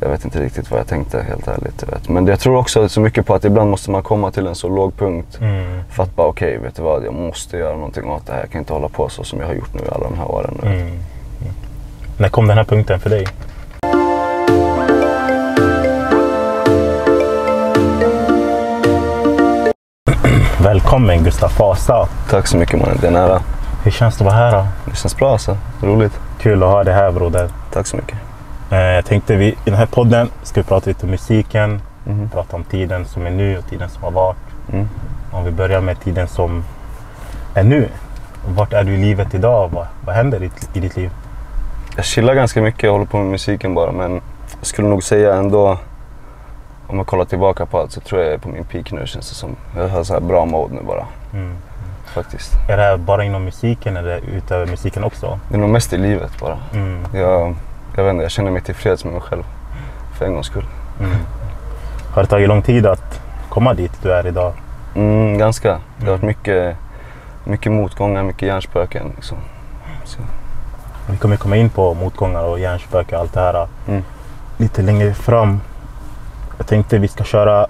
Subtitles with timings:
[0.00, 1.82] jag vet inte riktigt vad jag tänkte helt ärligt.
[1.82, 2.08] Vet.
[2.08, 4.68] Men jag tror också så mycket på att ibland måste man komma till en så
[4.68, 5.80] låg punkt Mm.
[5.90, 8.40] för att bara okej, vet du vad, jag måste göra någonting åt det här.
[8.40, 10.54] Jag kan inte hålla på så som jag har gjort nu alla de här åren.
[10.62, 10.72] vet.
[10.72, 10.98] Mm.
[12.18, 13.26] När kom den här punkten för dig?
[20.62, 22.08] Välkommen Gustav Fasa.
[22.30, 23.42] Tack så mycket mannen, det är nära.
[23.84, 24.66] Hur känns det att vara här då?
[24.90, 26.20] Det känns bra alltså, roligt.
[26.40, 27.48] Kul att ha dig här broder.
[27.72, 28.18] Tack så mycket.
[28.70, 32.30] Eh, Jag tänkte vi, i den här podden ska vi prata lite om musiken, Mhm.
[32.30, 34.36] prata om tiden som är nu och tiden som har varit.
[34.72, 34.88] Mm.
[35.32, 36.64] Om vi börjar med tiden som
[37.54, 37.88] är nu.
[38.48, 39.68] Vart är du i livet idag?
[39.72, 41.10] Vad, vad händer i, i ditt liv?
[41.96, 44.20] Jag chillar ganska mycket, jag håller på med musiken bara men
[44.58, 45.78] jag skulle nog säga ändå
[46.86, 49.06] om jag kollar tillbaka på allt så tror jag jag är på min peak nu
[49.06, 49.56] känns det som.
[49.76, 51.54] Jag har så här bra mode nu bara Mm.
[52.14, 52.52] faktiskt.
[52.68, 55.38] Är det här bara inom musiken eller utöver musiken också?
[55.48, 56.58] Det är nog mest i livet bara.
[56.74, 56.98] Mm.
[57.12, 57.54] Jag,
[57.98, 59.42] jag vet inte, jag känner mig tillfreds med mig själv.
[60.18, 60.64] För en gångs skull.
[61.00, 61.10] Mm.
[62.14, 64.52] Har det tagit lång tid att komma dit du är idag?
[64.94, 65.78] Mm, ganska.
[65.98, 66.26] Det har varit Mm.
[66.28, 66.76] mycket,
[67.44, 69.12] mycket motgångar, mycket hjärnspöken.
[69.16, 69.38] Liksom.
[70.04, 70.18] Så,
[71.10, 74.02] Vi kommer komma in på motgångar och hjärnspöke och allt det här Mm.
[74.56, 75.60] lite längre fram.
[76.58, 77.66] Jag tänkte vi ska köra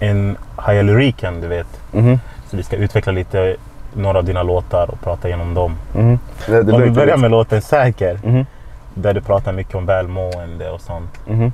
[0.00, 1.80] en Hyaluriken, du vet.
[1.92, 3.56] mhm, Så vi ska utveckla lite
[3.92, 5.74] några av dina låtar och prata igenom dem.
[5.92, 6.18] mhm.
[6.46, 8.46] Det, det Om vi börjar med låten Säker, Mhm,
[8.94, 11.26] där du pratar mycket om välmående och sånt.
[11.26, 11.52] mhm.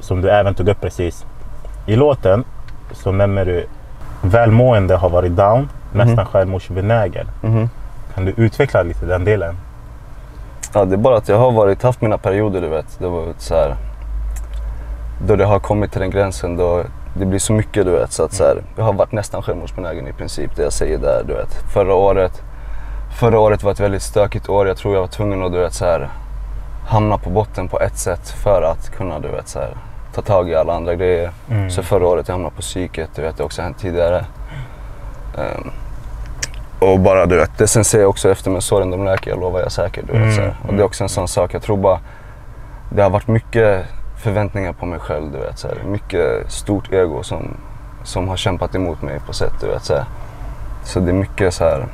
[0.00, 1.26] Som du även tog upp precis.
[1.86, 2.44] I låten
[2.92, 3.66] så nämner du
[4.22, 7.26] välmående har varit down, nästan självmordsbenägen.
[7.42, 7.68] Mhm.
[8.14, 9.56] Kan du utveckla lite den delen?
[10.74, 12.98] Ja, det är bara att jag har varit, haft mina perioder du vet.
[12.98, 13.76] Det var så här,
[15.26, 16.82] då det har kommit till den gränsen då
[17.18, 18.12] det blir så mycket du vet.
[18.12, 20.56] Så att så här, jag har varit nästan självmordsbenägen i princip.
[20.56, 21.54] Det jag säger där du vet.
[21.72, 22.42] Förra året,
[23.20, 24.68] förra året var ett väldigt stökigt år.
[24.68, 26.08] Jag tror jag var tvungen att du vet så här,
[26.86, 29.76] hamna på botten på ett sätt för att kunna du vet så här,
[30.14, 31.30] ta tag i alla andra grejer.
[31.50, 31.70] Mm.
[31.70, 34.24] Så förra året jag hamnade på psyket, du vet det har också hänt tidigare.
[35.38, 35.70] Ehm,
[36.78, 39.40] och bara du vet, det sen ser jag också efter med såren de läker, jag
[39.40, 40.02] lovar jag säker.
[40.02, 40.56] Du vet, Mm, så här.
[40.68, 42.00] Och det är också en sån sak, jag tror bara
[42.90, 43.84] det har varit mycket
[44.22, 45.58] förväntningar på mig själv, du vet.
[45.58, 45.78] Så här.
[45.86, 47.56] Mycket stort ego som,
[48.02, 49.84] som har kämpat emot mig på sätt, du vet.
[49.84, 50.04] Så, här.
[50.84, 51.86] så det är mycket så här.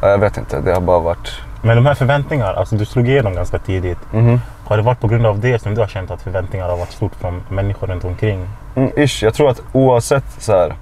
[0.00, 1.40] Ja, jag vet inte, det har bara varit...
[1.66, 3.98] Men de här förväntningarna, alltså du slog igenom ganska tidigt.
[4.12, 4.40] Mhm.
[4.66, 6.90] Har det varit på grund av det som du har känt att förväntningar har varit
[6.92, 8.48] stort från människor runt omkring?
[8.74, 9.22] Mm, ish.
[9.22, 10.74] Jag tror att oavsett så här.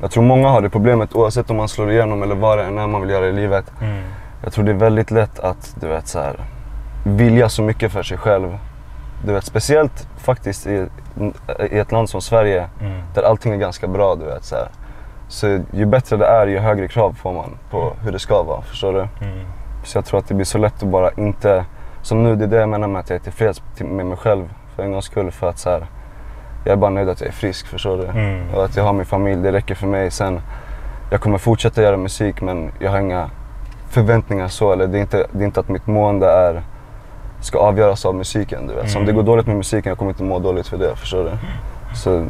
[0.00, 2.78] Jag tror många har det problemet oavsett om man slår igenom eller vad det än
[2.78, 3.72] är man vill göra i livet.
[3.80, 4.02] Mm.
[4.42, 6.36] Jag tror det är väldigt lätt att du vet så här,
[7.04, 8.58] vilja så mycket för sig själv.
[9.26, 10.86] Du vet, speciellt faktiskt i,
[11.70, 13.02] i ett land som Sverige Mm.
[13.14, 14.14] där allting är ganska bra.
[14.14, 14.68] Du vet, så, här.
[15.28, 18.62] så ju bättre det är ju högre krav får man på hur det ska vara.
[18.62, 19.08] Förstår du?
[19.84, 19.86] Mm.
[19.86, 21.64] Så jag tror att det blir så lätt att bara inte...
[22.02, 24.16] Som nu, det är det jag menar med att jag är tillfreds till- med mig
[24.16, 24.44] själv
[24.76, 25.30] för en gångs skull.
[25.30, 25.86] För att så här,
[26.64, 28.04] jag är bara nöjd att jag är frisk, förstår du?
[28.04, 28.54] Mm.
[28.54, 30.10] Och att jag har min familj, det räcker för mig.
[30.10, 30.40] Sen,
[31.10, 33.30] jag kommer fortsätta göra musik men jag har inga
[33.90, 34.72] förväntningar så.
[34.72, 36.62] Eller det är inte, det är inte att mitt mående är,
[37.40, 38.66] ska avgöras av musiken.
[38.66, 38.90] Du vet.
[38.90, 39.24] Så om det Mm.
[39.24, 40.96] går dåligt med musiken, jag kommer inte må dåligt för det.
[40.96, 41.30] Förstår du?
[41.96, 42.26] Så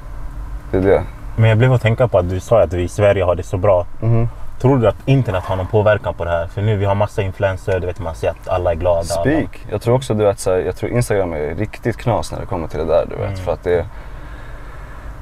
[0.70, 1.02] det är det.
[1.36, 3.42] Men jag blev att tänka på att du sa att vi i Sverige har det
[3.42, 3.86] så bra.
[4.00, 4.28] Mhm.
[4.64, 6.46] Tror du att internet har någon påverkan på det här?
[6.46, 9.02] För nu vi har massa influenser, du vet man ser att alla är glada.
[9.02, 9.66] Speak.
[9.70, 12.46] Jag tror också du vet, så här, jag tror Instagram är riktigt knas när det
[12.46, 13.06] kommer till det där.
[13.10, 13.24] Du vet.
[13.24, 13.36] Mm.
[13.36, 13.86] För att det,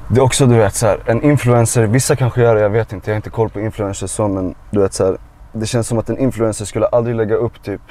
[0.07, 2.93] det är också du vet så här, en influencer, vissa kanske gör det, jag vet
[2.93, 5.17] inte, jag har inte koll på influencers så men du vet så här,
[5.51, 7.81] det känns som att en influencer skulle aldrig lägga upp typ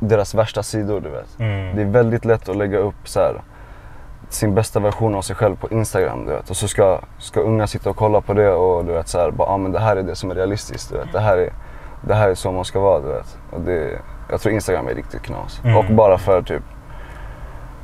[0.00, 1.38] deras värsta sidor du vet.
[1.38, 1.76] Mm.
[1.76, 3.42] Det är väldigt lätt att lägga upp så här,
[4.32, 6.50] sin bästa version av sig själv på Instagram du vet.
[6.50, 9.30] Och så ska, ska unga sitta och kolla på det och du vet så här,
[9.30, 11.12] bara, ah, men det här är det som är realistiskt du vet.
[11.12, 11.52] Det här är,
[12.00, 13.38] det här är så man ska vara du vet.
[13.50, 13.98] Och det,
[14.30, 15.60] jag tror Instagram är riktigt knas.
[15.64, 15.76] Mm.
[15.76, 16.62] Och bara för typ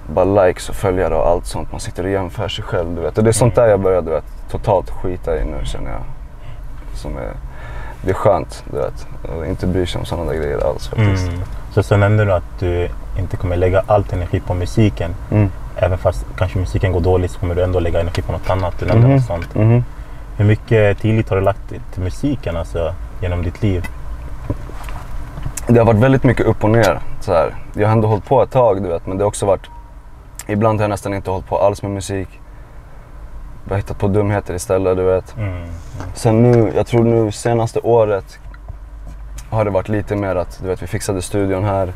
[0.06, 1.72] bara likes och följare och allt sånt.
[1.72, 3.18] Man sitter och jämför sig själv du vet.
[3.18, 6.02] Och det är sånt där jag börjar du vet, totalt skita i nu känner jag.
[6.94, 7.32] Som är,
[8.02, 9.06] det är skönt du vet.
[9.36, 11.28] Och inte bry sig om sådana där grejer alls faktiskt.
[11.28, 11.40] Mm.
[11.74, 12.88] Så så nämnde du att du
[13.18, 15.14] inte kommer lägga allt energi på musiken.
[15.30, 15.50] Mm.
[15.80, 18.74] Även fast kanske musiken går dåligt så kommer du ändå lägga energi på något annat.
[18.78, 19.54] Du nämnde något sånt.
[19.54, 19.84] Mhm.
[20.36, 23.88] Hur mycket tillit har du lagt till musiken alltså, genom ditt liv?
[25.66, 27.00] Det har varit väldigt mycket upp och ner.
[27.20, 27.54] Så här.
[27.74, 29.66] Jag har ändå hållit på ett tag du vet, men det har också varit...
[30.46, 32.28] Ibland har jag nästan inte hållit på alls med musik.
[33.64, 35.36] Jag har hittat på dumheter istället, du vet.
[35.36, 35.68] Mm.
[36.14, 38.38] Sen nu, jag tror nu senaste året
[39.50, 41.92] har det varit lite mer att, du vet, vi fixade studion här.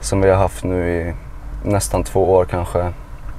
[0.00, 1.14] Som vi har haft nu i
[1.66, 2.92] nästan två år kanske.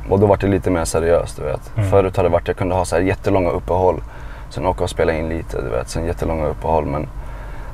[0.09, 1.71] Och då var det lite mer seriöst, du vet.
[1.77, 1.89] Mm.
[1.89, 4.01] Förut har det varit, jag kunde ha så här jättelånga uppehåll.
[4.49, 5.89] Sen åka och spela in lite, du vet.
[5.89, 6.85] Sen jättelånga uppehåll.
[6.85, 7.07] Men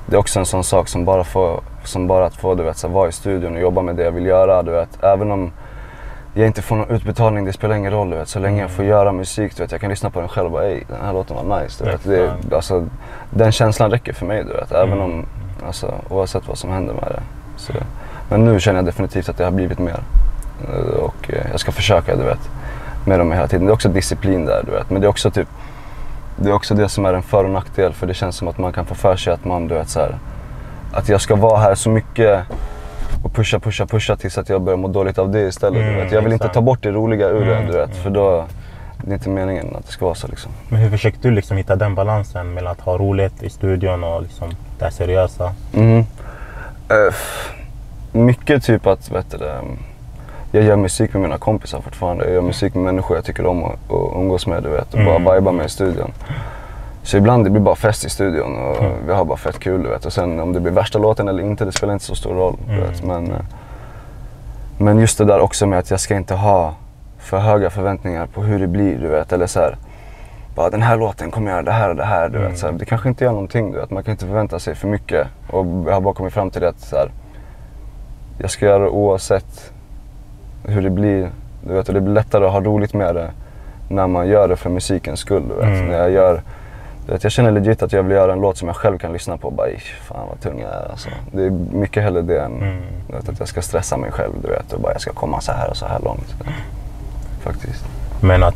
[0.06, 2.78] det är också en sån sak som bara, får, som bara att få du vet,
[2.78, 4.64] så här, vara i studion och jobba med det jag vill göra.
[4.64, 5.04] Du vet.
[5.04, 5.52] Även om
[6.34, 8.10] jag inte får någon utbetalning, det spelar ingen roll.
[8.10, 8.28] Du vet.
[8.28, 10.52] Så länge jag får göra musik, du vet, jag kan lyssna på den själv och
[10.52, 11.84] bara ey, den här låten var nice.
[11.84, 12.04] Du vet.
[12.04, 12.88] Det, alltså,
[13.30, 14.72] den känslan räcker för mig, du vet.
[14.72, 15.04] Även Mm.
[15.04, 15.26] om,
[15.66, 17.22] alltså, oavsett vad som händer med det.
[17.58, 17.74] Så,
[18.30, 20.00] men nu känner jag definitivt att det har blivit mer.
[20.62, 22.50] Eh, Och eh, jag ska försöka, du vet.
[23.02, 23.66] Och mer hela tiden.
[23.66, 24.90] Det är också disciplin där, du vet.
[24.90, 25.48] Men det är också typ
[26.36, 28.58] det är också det som är en för och nackdel för det känns som att
[28.58, 30.18] man kan få för sig att man, du vet så här,
[30.94, 32.40] Att jag ska vara här så mycket
[33.24, 35.82] och pusha, pusha, pusha tills att jag börjar må dåligt av det istället.
[35.82, 36.12] Mm, du vet.
[36.12, 36.54] Jag vill inte exakt.
[36.54, 37.90] ta bort det roliga ur det, Mm, du vet.
[37.92, 38.04] mm.
[38.04, 38.46] För då,
[38.98, 40.52] det är inte meningen att det ska vara så liksom.
[40.70, 44.22] Men hur försöker du liksom hitta den balansen mellan att ha roligt i studion och
[44.22, 44.50] liksom
[44.80, 45.54] det här seriösa?
[45.74, 47.52] Eh, f-
[48.12, 49.62] mycket typ att, vet du, det,
[50.56, 52.24] jag gör musik med mina kompisar fortfarande.
[52.26, 53.80] Jag gör musik med människor jag tycker om att,
[54.16, 54.94] umgås med, du vet.
[54.94, 55.24] Och Mm.
[55.24, 56.12] bara viba med i studion.
[57.04, 58.92] Så ibland det blir bara fest i studion och Mm.
[59.08, 60.06] vi har bara fett kul, du vet.
[60.06, 62.56] Och sen om det blir värsta låten eller inte, det spelar inte så stor roll,
[62.68, 62.90] du Mm.
[62.90, 63.04] vet.
[63.04, 63.38] Men, eh,
[64.78, 66.74] men just det där också med att jag ska inte ha
[67.20, 69.34] för höga förväntningar på hur det blir, du vet.
[69.34, 69.78] Eller så här,
[70.56, 72.50] bara den här låten kommer göra det här och det här, du Mm.
[72.52, 72.60] vet.
[72.60, 73.92] Så här, det kanske inte gör någonting, du vet.
[73.92, 75.28] Man kan inte förvänta sig för mycket.
[75.50, 77.12] Och jag har bara kommit fram till det att så här,
[78.38, 79.73] jag ska göra det oavsett
[80.64, 81.30] hur det blir.
[81.68, 83.32] Du vet, och det blir lättare att ha roligt med det
[83.90, 85.44] när man gör det för musikens skull.
[85.50, 85.64] Du vet.
[85.64, 85.86] Mm.
[85.88, 86.42] När jag, gör,
[87.06, 89.14] du vet, jag känner legit att jag vill göra en låt som jag själv kan
[89.14, 90.92] lyssna på och bara "Ish, fan vad tung jag är.
[90.92, 91.10] Alltså.
[91.32, 92.78] Det är mycket hellre det än Mm.
[93.08, 94.32] du vet, att jag ska stressa mig själv.
[94.42, 96.36] Du vet, och bara jag ska komma så här och så här långt.
[97.42, 97.86] Faktiskt.
[98.22, 98.56] Men att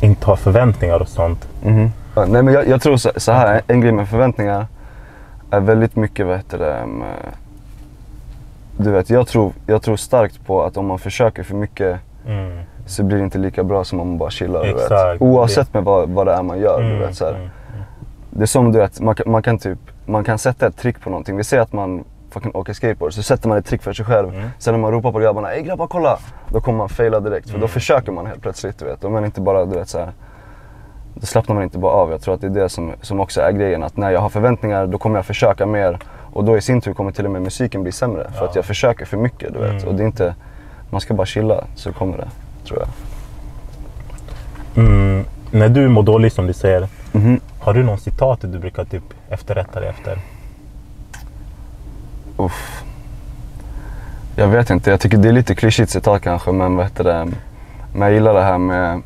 [0.00, 1.48] inte ha förväntningar och sånt.
[1.62, 1.92] Mhm.
[2.14, 4.66] Ja, Nej men jag, jag tror så, så här, en grej med förväntningar
[5.50, 6.76] är väldigt mycket, vad heter det,
[8.84, 12.58] du vet, jag tror, jag tror starkt på att om man försöker för mycket Mm.
[12.86, 14.64] så blir det inte lika bra som om man bara chillar.
[14.64, 15.22] Du vet.
[15.22, 16.80] Oavsett med vad, vad det är man gör.
[16.80, 17.34] Mm, Du vet, så här.
[17.34, 17.48] mm,
[18.30, 21.00] Det är som du vet, man, kan- man kan typ, man kan sätta ett trick
[21.00, 21.36] på någonting.
[21.36, 24.28] Vi säger att man fucking åker skateboard, så sätter man ett trick för sig själv.
[24.28, 24.48] Mm.
[24.58, 26.18] Sen när man ropar på grabbarna, ey grabbar kolla!
[26.48, 27.46] Då kommer man faila direkt.
[27.46, 27.68] För då Mm.
[27.68, 29.04] försöker man helt plötsligt, du vet.
[29.04, 30.12] Om man inte bara, du vet så här.
[31.14, 32.10] Då slappnar man inte bara av.
[32.10, 33.82] Jag tror att det är det som, som också är grejen.
[33.82, 35.98] Att när jag har förväntningar, då kommer jag försöka mer.
[36.32, 38.30] Och då i sin tur kommer till och med musiken bli sämre.
[38.30, 38.48] För Ja.
[38.50, 39.70] att jag försöker för mycket, du vet.
[39.70, 39.88] Mm.
[39.88, 40.34] Och det är inte,
[40.90, 42.28] man ska bara chilla så kommer det,
[42.66, 42.88] tror jag.
[44.84, 45.24] Mm.
[45.50, 47.40] När du mår dåligt som du säger, Mhm.
[47.60, 50.18] har du någon citat du brukar typ efterrätta dig efter?
[52.36, 52.82] Uff.
[54.36, 57.28] Jag vet inte, jag tycker det är lite klyschigt citat kanske men heter det?
[57.92, 59.02] Men jag gillar det här med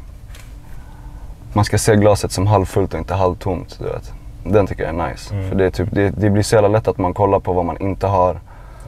[1.52, 3.76] man ska se glaset som halvfullt och inte halvtomt.
[3.78, 4.12] Du vet.
[4.44, 5.34] Den tycker jag är nice.
[5.34, 5.48] Mm.
[5.48, 7.64] För det, är typ, det, det blir så jävla lätt att man kollar på vad
[7.64, 8.40] man inte har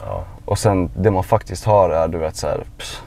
[0.07, 0.25] Ja.
[0.45, 3.03] och sen det man faktiskt har är du vet så här, pss,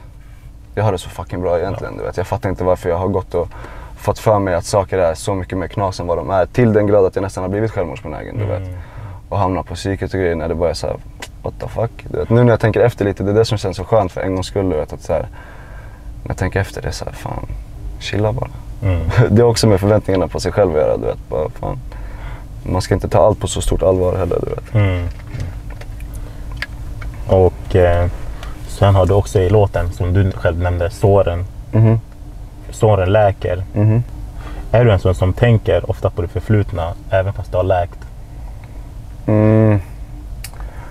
[0.74, 1.96] Jag har det så fucking bra egentligen.
[1.96, 2.16] Du vet.
[2.16, 3.48] Jag fattar inte varför jag har gått och
[3.96, 6.46] fått för mig att saker är så mycket mer knas än vad de är.
[6.46, 8.38] Till den grad att jag nästan har blivit självmordsbenägen.
[8.38, 8.78] Du vet Mm.
[9.28, 10.96] och hamna på psyket och grejer när det bara är såhär,
[11.42, 11.90] what the fuck?
[12.10, 14.12] Du vet, nu när jag tänker efter lite, det är det som känns så skönt
[14.12, 14.68] för en gångs skull.
[14.70, 15.22] Du vet, att så här,
[16.22, 17.46] när jag tänker efter det är såhär, fan,
[17.98, 18.50] chilla bara.
[18.82, 19.00] Mm.
[19.30, 20.96] Det är också med förväntningarna på sig själv att göra.
[20.96, 21.78] Du vet, bara, fan.
[22.62, 24.38] Man ska inte ta allt på så stort allvar heller.
[24.42, 24.74] Du vet.
[24.74, 25.06] Mm.
[27.26, 28.06] Och eh,
[28.68, 31.44] sen har du också i låten, som du själv nämnde, såren.
[31.72, 32.00] Mhm,
[32.70, 33.64] Såren läker.
[33.74, 34.02] mhm.
[34.72, 37.98] Är du en sån som tänker ofta på det förflutna, även fast det har läkt?
[39.26, 39.80] Mm.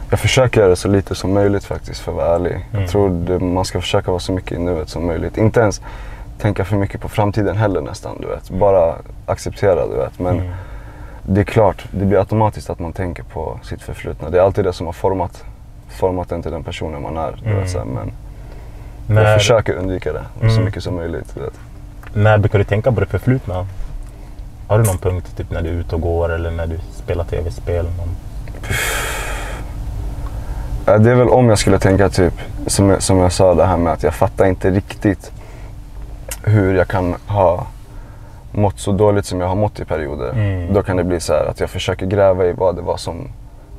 [0.10, 2.51] Jag försöker göra det så lite som möjligt faktiskt för att vara ärlig.
[2.51, 2.81] Mm.
[2.81, 5.38] Jag tror det, man ska försöka vara så mycket i nuet som möjligt.
[5.38, 5.81] Inte ens
[6.42, 8.18] tänka för mycket på framtiden heller nästan.
[8.21, 8.49] Du vet.
[8.49, 8.95] Bara
[9.26, 10.19] acceptera, du vet.
[10.19, 10.52] Men Mm.
[11.33, 14.30] Det är klart, det blir automatiskt att man tänker på sitt förflutna.
[14.30, 15.44] Det är alltid det som har format,
[15.90, 17.40] format en till den personen man är.
[17.45, 17.59] Mm.
[17.59, 17.86] vet, så.
[17.86, 18.12] Men
[19.07, 20.66] När, jag försöker undvika det så Mm.
[20.66, 21.36] mycket som möjligt.
[22.14, 23.68] När brukar du tänka på det förflutna?
[24.68, 27.24] Har du någon punkt typ när du är ute och går eller när du spelar
[27.24, 27.86] tv-spel?
[30.86, 32.33] Det är väl om jag skulle tänka typ,
[32.68, 35.31] som jag, som jag sa det här med att jag fattar inte riktigt
[36.44, 37.68] hur jag kan ha
[38.59, 40.31] mått så dåligt som jag har mått i perioder.
[40.31, 40.73] Mm.
[40.73, 43.28] Då kan det bli så här att jag försöker gräva i vad det var som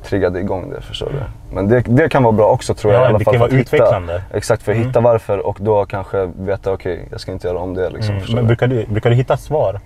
[0.03, 1.55] triggade igång det, förstår du?
[1.55, 3.33] Men det, det kan vara bra också tror jag Ja, i alla det fall.
[3.33, 4.23] kan vara att hitta- utvecklande.
[4.33, 4.87] Exakt, för att Mm.
[4.87, 8.15] hitta varför och då kanske veta okej, jag ska inte göra om det liksom.
[8.15, 8.25] Mm.
[8.35, 9.79] Men brukar du, brukar du hitta svar?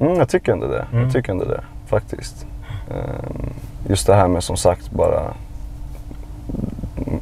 [0.00, 0.86] Mm, jag tycker ändå det.
[0.92, 1.04] Mm.
[1.04, 2.46] Jag tycker ändå det, faktiskt.
[2.90, 3.50] Ehm,
[3.88, 5.34] just det här med som sagt bara mm,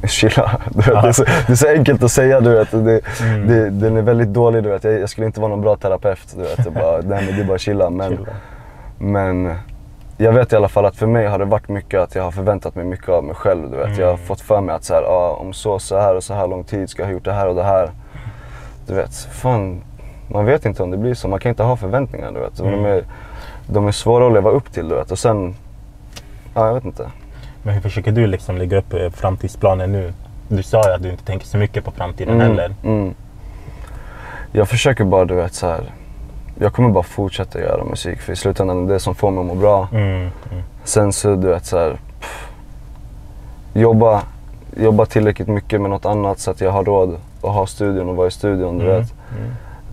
[0.07, 0.51] chilla.
[0.69, 2.71] Du vet, det, är så, det är så enkelt att säga du vet.
[2.71, 3.47] Det, Mm.
[3.47, 4.83] det, den är väldigt dålig du vet.
[4.83, 6.33] Jag, jag skulle inte vara någon bra terapeut.
[6.35, 6.65] Du vet.
[6.65, 7.89] Jag bara, nej, men det är bara chilla.
[7.89, 8.29] Men, Chilla.
[8.97, 9.53] men
[10.17, 12.31] jag vet i alla fall att för mig har det varit mycket att jag har
[12.31, 13.71] förväntat mig mycket av mig själv.
[13.71, 13.97] Du vet.
[13.97, 14.25] Jag har Mm.
[14.25, 16.63] fått för mig att så här, ah, om så, så här och så här lång
[16.63, 17.89] tid ska jag ha gjort det här och det här.
[18.87, 19.81] Du vet, fan.
[20.27, 21.27] Man vet inte om det blir så.
[21.27, 22.31] Man kan inte ha förväntningar.
[22.31, 22.57] Du vet.
[22.57, 22.85] De, Mm.
[22.85, 23.03] är,
[23.67, 24.89] de är svåra att leva upp till.
[24.89, 25.11] Du vet.
[25.11, 25.55] Och sen,
[26.55, 27.05] ja, jag vet inte.
[27.63, 30.13] Men hur försöker du liksom lägga upp eh, framtidsplanen nu?
[30.47, 32.73] Du sa ju att du inte tänker så mycket på framtiden Mm, heller.
[32.83, 33.13] mm.
[34.51, 35.83] Jag försöker bara, du vet så här.
[36.59, 39.39] Jag kommer bara fortsätta göra musik för i slutändan är det det som får mig
[39.39, 39.87] att må bra.
[39.91, 40.11] Mm.
[40.11, 40.29] Mm.
[40.83, 42.47] Sen så du vet så här, pff,
[43.73, 44.21] jobba,
[44.77, 48.15] jobba tillräckligt mycket med något annat så att jag har råd att ha studion och
[48.15, 48.77] vara i studion.
[48.77, 48.97] Du Mm.
[49.01, 49.13] vet.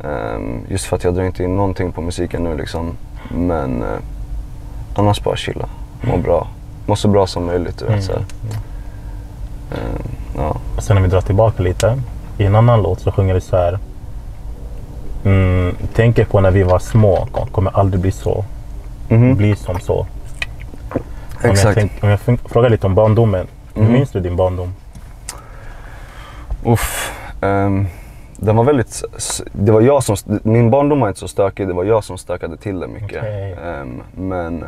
[0.05, 2.97] Ehm, just för att jag drar inte in någonting på musiken nu liksom.
[3.29, 3.89] Men eh,
[4.95, 5.69] annars bara chilla,
[6.01, 6.47] må bra.
[6.87, 7.93] Må så bra som möjligt du vet.
[7.93, 8.03] Mm.
[8.03, 8.21] Så här.
[9.73, 10.03] Ehm,
[10.37, 10.57] ja.
[10.77, 11.99] Och Sen om vi drar tillbaka lite.
[12.39, 13.79] I en annan låt så sjunger du så här.
[15.25, 18.45] Mm, tänker på när vi var små, kommer aldrig bli så.
[19.09, 19.35] Mhm.
[19.37, 19.95] Bli som så.
[19.99, 20.07] Om
[21.43, 21.75] jag, Exakt.
[21.75, 23.47] tänk, om jag frågar lite om barndomen.
[23.75, 23.93] Hur Mhm.
[23.93, 24.73] minns du din barndom?
[26.65, 27.13] Uff.
[27.41, 27.87] ehm,
[28.37, 29.03] den var väldigt,
[29.53, 32.57] det var jag som, min barndom var inte så stökig, det var jag som stökade
[32.57, 33.19] till det mycket.
[33.19, 33.57] Okej.
[33.65, 34.65] Ehm, men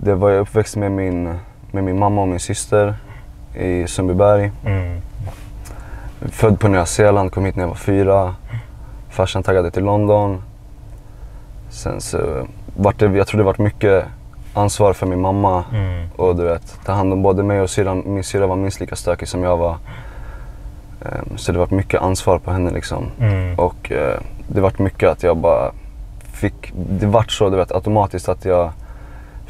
[0.00, 1.34] det var jag uppväxt med min,
[1.70, 2.94] med min mamma och min syster
[3.54, 4.50] i Sundbyberg.
[4.64, 5.00] Mm.
[6.20, 8.34] Född på Nya Zeeland, kom hit när jag var fyra.
[9.10, 10.42] Farsan taggade till London.
[11.70, 12.46] Sen så
[12.76, 14.04] vart det, jag tror det vart mycket
[14.54, 15.64] ansvar för min mamma.
[15.72, 16.08] Mm.
[16.16, 18.02] Och du vet, ta hand om både mig och syrran.
[18.06, 19.76] Min syrra var minst lika stökig som jag var.
[21.04, 23.04] Ehm, Så det vart mycket ansvar på henne liksom.
[23.20, 23.58] Mm.
[23.58, 25.72] Och eh, det vart mycket att jag bara
[26.32, 28.72] fick, det vart så du vet automatiskt att jag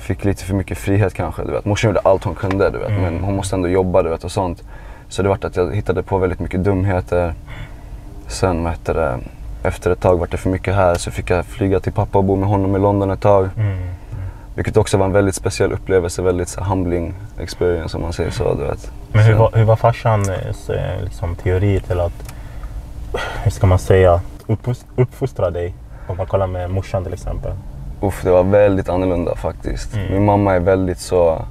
[0.03, 1.45] fick lite för mycket frihet kanske.
[1.45, 1.65] Du vet.
[1.65, 3.03] Morsan gjorde allt hon kunde du vet, Mm.
[3.03, 4.63] men hon måste ändå jobba du vet, och sånt.
[5.09, 7.35] Så det vart att jag hittade på väldigt mycket dumheter.
[8.27, 9.19] Sen vad heter det,
[9.69, 12.25] efter ett tag vart det för mycket här så fick jag flyga till pappa och
[12.25, 13.49] bo med honom i London ett tag.
[13.57, 13.79] Mm.
[14.55, 18.55] Vilket också var en väldigt speciell upplevelse, väldigt så, humbling experience om man säger så.
[18.55, 18.91] Du vet.
[19.13, 20.29] Men hur var, hur var farsans
[20.71, 22.33] eh, liksom, teori till att,
[23.43, 25.75] hur ska man säga, uppfos- uppfostra dig?
[26.07, 27.53] Om man kollar med morsan till exempel.
[28.03, 29.95] Uff, det var väldigt annorlunda faktiskt.
[29.95, 30.13] Mm.
[30.13, 31.43] Min mamma är väldigt så...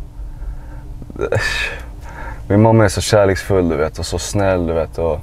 [2.47, 4.97] Min mamma är så kärleksfull du vet och så snäll du vet.
[4.97, 5.19] Och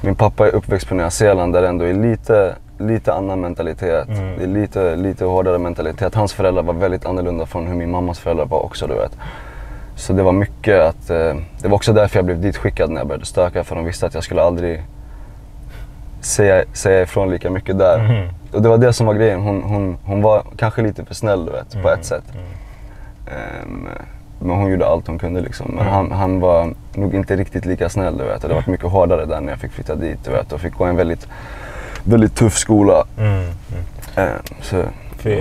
[0.00, 4.08] min pappa är uppväxt på Nya Zeeland där det ändå är lite, lite annan mentalitet.
[4.08, 4.38] Mm.
[4.38, 6.14] Det är lite, lite hårdare mentalitet.
[6.14, 9.12] Hans föräldrar var väldigt annorlunda från hur min mammas föräldrar var också du vet.
[9.96, 11.10] Så det var mycket att...
[11.10, 14.06] Eh, det var också därför jag blev ditskickad när jag började stöka för de visste
[14.06, 14.82] att jag skulle aldrig
[16.20, 17.98] säga, säga ifrån lika mycket där.
[17.98, 18.28] Mhm.
[18.52, 19.40] Och det var det som var grejen.
[19.40, 22.24] Hon, hon, hon var kanske lite för snäll du vet, på Mm, ett sätt.
[22.34, 22.44] mm.
[23.26, 23.88] Ehm,
[24.38, 25.66] men hon gjorde allt hon kunde liksom.
[25.70, 25.92] Men Mm.
[25.92, 28.42] han, han var nog inte riktigt lika snäll du vet.
[28.42, 30.52] Och det var mycket hårdare där när jag fick flytta dit du vet.
[30.52, 31.28] Och fick gå en väldigt,
[32.04, 33.04] väldigt tuff skola.
[33.18, 33.44] Mm.
[34.16, 34.82] Ehm, så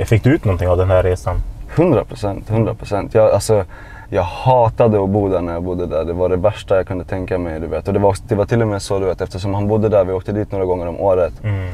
[0.06, 1.42] Fick du ut någonting av den här resan?
[1.76, 3.16] 100 procent, 100 procent.
[3.16, 3.66] Alltså,
[4.14, 6.06] jag hatade att bo där när jag bodde där.
[6.06, 7.60] Det var det värsta jag kunde tänka mig.
[7.60, 7.88] Du vet.
[7.88, 10.06] Och det, var, det var till och med så du vet, eftersom han bodde där,
[10.06, 11.34] vi åkte dit några gånger om året.
[11.44, 11.56] Mm.
[11.56, 11.72] Mm.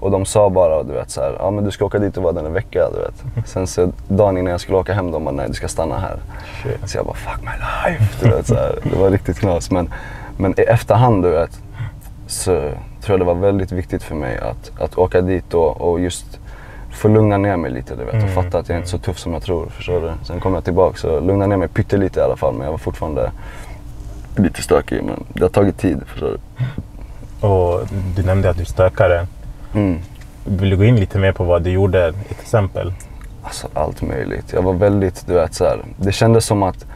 [0.00, 2.22] Och de sa bara, du vet så här, ja men du ska åka dit och
[2.22, 3.46] vara där en vecka, du vet.
[3.48, 6.16] Sen så dagen innan jag skulle åka hem, de bara, nej du ska stanna här.
[6.62, 6.90] Shit.
[6.90, 8.78] Så jag bara, fuck my life, du vet så här.
[8.82, 9.70] Det var riktigt knas.
[9.70, 9.92] Men,
[10.36, 11.60] men i efterhand, du vet,
[12.26, 12.50] så
[13.00, 16.40] tror jag det var väldigt viktigt för mig att, att åka dit och, och just
[16.96, 18.14] få lugna ner mig lite, du vet.
[18.14, 20.12] Och Mm, fatta att jag är inte är så tuff som jag tror, förstår du?
[20.26, 22.54] Sen kom jag tillbaka så lugna ner mig pyttelite i alla fall.
[22.54, 23.30] Men jag var fortfarande
[24.36, 25.02] lite stökig.
[25.04, 27.46] Men det har tagit tid, förstår du?
[27.46, 27.80] Och
[28.16, 29.26] du nämnde att du stökade.
[29.74, 29.98] Mm.
[30.44, 32.08] Vill du gå in lite mer på vad du gjorde?
[32.08, 32.92] Ett exempel?
[33.42, 34.52] Alltså allt möjligt.
[34.52, 35.78] Jag var väldigt, du vet så här.
[35.96, 36.86] Det kändes som att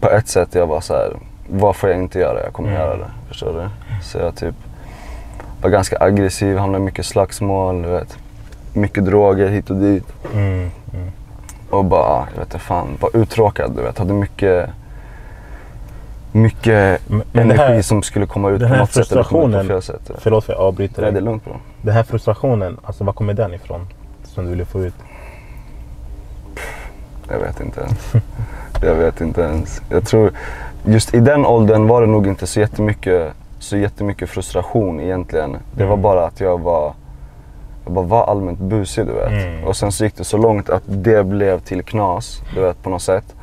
[0.00, 1.16] på ett sätt jag var så här.
[1.48, 2.42] Vad får jag inte göra?
[2.44, 2.80] Jag kommer Mm.
[2.80, 3.10] göra det.
[3.28, 3.68] Förstår du?
[4.02, 4.54] Så jag typ
[5.62, 8.18] var ganska aggressiv, hamnade i mycket slagsmål, du vet.
[8.72, 10.04] Mycket droger hit och dit.
[10.34, 10.70] Mm.
[10.94, 11.10] Mm.
[11.70, 13.98] Och bara, jag vet inte fan, var uttråkad du vet.
[13.98, 14.70] Hade mycket,
[16.32, 19.72] mycket Men- energi här- som skulle komma ut på något sätt eller komma ut på
[19.72, 20.10] fel sätt.
[20.18, 21.22] Förlåt för att jag avbryter Nej, det är dig.
[21.22, 21.52] lugnt bro.
[21.82, 23.86] Den här frustrationen, alltså var kommer den ifrån?
[24.24, 24.94] Som du ville få ut?
[27.28, 28.12] Jag vet inte ens.
[28.82, 29.82] Jag vet inte ens.
[29.90, 30.30] Jag tror,
[30.84, 35.56] just i den åldern var det nog inte så jättemycket, så jättemycket frustration egentligen.
[35.72, 36.02] Det var Mm.
[36.02, 36.92] bara att jag var,
[37.84, 39.28] jag bara var allmänt busig du vet.
[39.46, 39.64] Mm.
[39.64, 42.90] Och sen så gick det så långt att det blev till knas, du vet på
[42.90, 43.34] något sätt.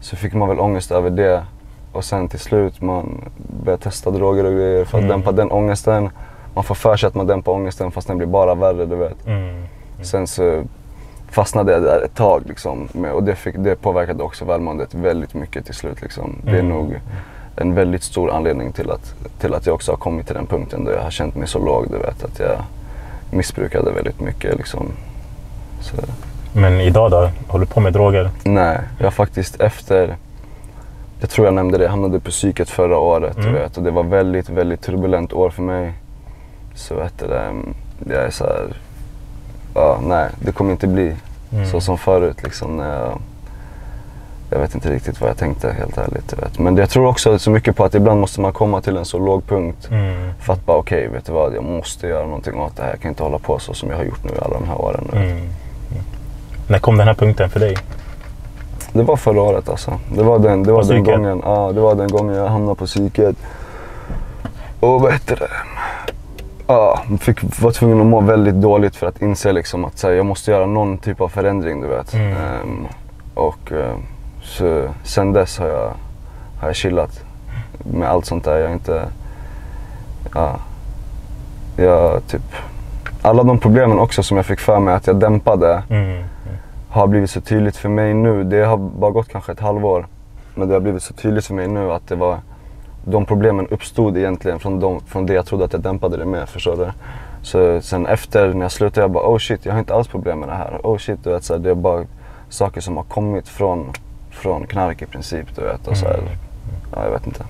[0.00, 1.42] Så fick man väl ångest över det.
[1.92, 3.24] Och sen till slut man
[3.64, 5.16] började testa droger och grejer för att Mm.
[5.16, 6.10] dämpa den ångesten.
[6.54, 9.26] Man får för sig att man dämpar ångesten fast den blir bara värre du vet.
[9.26, 9.62] Mm.
[10.02, 10.62] Sen så
[11.30, 12.88] fastnade jag där ett tag liksom.
[13.14, 16.02] Och det, fick, det påverkade också välmåendet väldigt mycket till slut.
[16.02, 16.36] Liksom.
[16.44, 16.68] Det är Mm.
[16.68, 17.00] nog
[17.56, 20.84] en väldigt stor anledning till att, till att jag också har kommit till den punkten
[20.84, 21.86] där jag har känt mig så låg.
[21.90, 22.56] Du vet, att jag
[23.30, 24.56] missbrukade väldigt mycket.
[24.56, 24.92] Liksom.
[25.80, 25.96] Så,
[26.52, 27.30] Men idag då?
[27.48, 28.30] Håller du på med droger?
[28.44, 30.16] nej, jag faktiskt efter,
[31.20, 33.36] jag tror jag nämnde det, jag hamnade på psyket förra året.
[33.36, 33.52] Mm.
[33.52, 35.92] Vet, och det var väldigt, väldigt turbulent år för mig.
[36.74, 37.26] Så vet du,
[38.14, 38.76] jag är så här,
[39.74, 41.16] ja nej, det kommer inte bli
[41.52, 41.66] Mm.
[41.66, 43.20] så som förut liksom när jag,
[44.50, 46.32] jag vet inte riktigt vad jag tänkte helt ärligt.
[46.32, 46.58] Vet.
[46.58, 49.18] Men jag tror också så mycket på att ibland måste man komma till en så
[49.18, 50.30] låg punkt Mm.
[50.40, 52.90] för att bara okej, vet du vad, jag måste göra någonting åt det här.
[52.90, 55.08] Jag kan inte hålla på så som jag har gjort nu alla de här åren.
[55.12, 55.28] Mm.
[55.30, 55.42] Mm.
[56.68, 57.76] När kom den här punkten för dig?
[58.92, 59.92] Det var förra året alltså.
[60.14, 61.14] Det var den, det var På den psyket?
[61.20, 63.36] gången, ja, det var den gången jag hamnade på psyket.
[64.80, 65.48] Och vad heter det?
[66.66, 70.26] Ja, fick, var tvungen att må väldigt dåligt för att inse liksom att här, jag
[70.26, 72.14] måste göra någon typ av förändring du vet.
[72.14, 72.86] Ehm,
[73.34, 73.94] och eh,
[74.50, 75.92] så, sen dess har jag,
[76.60, 77.24] har jag chillat
[77.84, 78.58] med allt sånt där.
[78.58, 79.04] Jag inte...
[80.34, 80.56] Ja,
[81.76, 82.42] jag typ...
[83.22, 86.24] Alla de problemen också som jag fick för mig att jag dämpade Mm.
[86.90, 88.44] har blivit så tydligt för mig nu.
[88.44, 90.06] Det har bara gått kanske ett halvår.
[90.54, 92.38] Men det har blivit så tydligt för mig nu att det var
[93.04, 96.48] de problemen uppstod egentligen från, de, från det jag trodde att jag dämpade det med.
[96.48, 96.90] Förstår du?
[97.42, 100.40] Så sen efter när jag slutade jag bara oh shit jag har inte alls problem
[100.40, 100.80] med det här.
[100.82, 102.04] Oh shit du vet så här, det är bara
[102.48, 103.92] saker som har kommit från,
[104.40, 105.88] från knark i princip du vet.
[105.88, 106.28] Och så här, Mm.
[106.94, 107.44] ja, jag vet inte.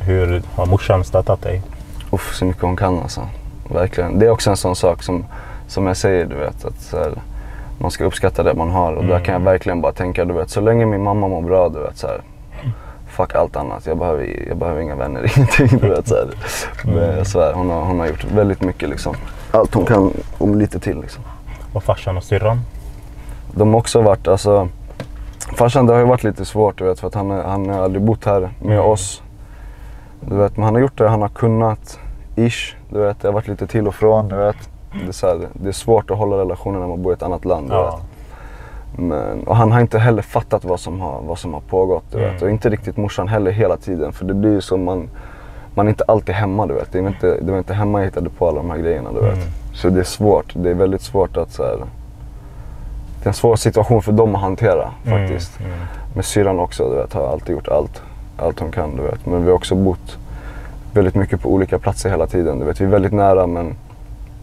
[0.00, 1.62] Hur har morsan stöttat dig?
[2.10, 3.20] Uff, så mycket hon kan alltså.
[3.68, 4.18] Verkligen.
[4.18, 5.24] Det är också en sån sak som,
[5.68, 6.64] som jag säger, du vet.
[6.64, 7.12] Att så här,
[7.78, 8.92] man ska uppskatta det man har.
[8.92, 10.50] Och där kan jag verkligen bara tänka, du vet.
[10.50, 11.96] Så länge min mamma mår bra, du vet.
[11.96, 12.20] Så här,
[13.08, 13.86] fuck allt annat.
[13.86, 15.78] Jag behöver, jag behöver inga vänner, ingenting.
[15.78, 16.28] Du vet, så här.
[16.84, 19.14] Men jag svär, hon har, hon har gjort väldigt mycket liksom.
[19.50, 21.24] Allt hon kan, om lite till liksom.
[21.72, 22.60] Och farsan och syrran?
[23.54, 24.68] De har också varit, alltså.
[25.56, 28.02] Farsan det har ju varit lite svårt du vet för att han, han har aldrig
[28.04, 28.86] bott här med Mm.
[28.90, 29.22] oss.
[30.20, 31.98] Du vet, men han har gjort det han har kunnat.
[32.36, 33.20] Ish, du vet.
[33.20, 34.56] Det har varit lite till och från, du vet.
[35.02, 37.22] Det är, så här, det är svårt att hålla relationer när man bor i ett
[37.22, 37.68] annat land.
[37.68, 37.84] Du Ja.
[37.96, 38.04] vet.
[38.98, 42.04] Men, och han har inte heller fattat vad som har, vad som har pågått.
[42.12, 42.30] Du vet.
[42.30, 42.42] Mm.
[42.42, 44.12] Och inte riktigt morsan heller hela tiden.
[44.12, 45.08] För det blir ju som man,
[45.74, 46.66] man är inte alltid hemma.
[46.66, 46.92] Du vet.
[46.92, 49.10] Det, är inte, det var inte hemma jag hittade på alla de här grejerna.
[49.12, 49.34] Du vet.
[49.36, 49.48] Mm.
[49.74, 50.52] Så det är svårt.
[50.54, 51.76] Det är väldigt svårt att så här,
[53.26, 55.60] Det är en svår situation för dem att hantera faktiskt.
[55.60, 55.72] Mm.
[55.72, 55.86] Mm.
[56.14, 58.02] Med syrran också, du vet, har alltid gjort allt,
[58.36, 58.96] allt hon kan.
[58.96, 59.26] Du vet.
[59.26, 60.18] Men vi har också bott
[60.92, 62.58] väldigt mycket på olika platser hela tiden.
[62.58, 62.80] Du vet.
[62.80, 63.74] Vi är väldigt nära men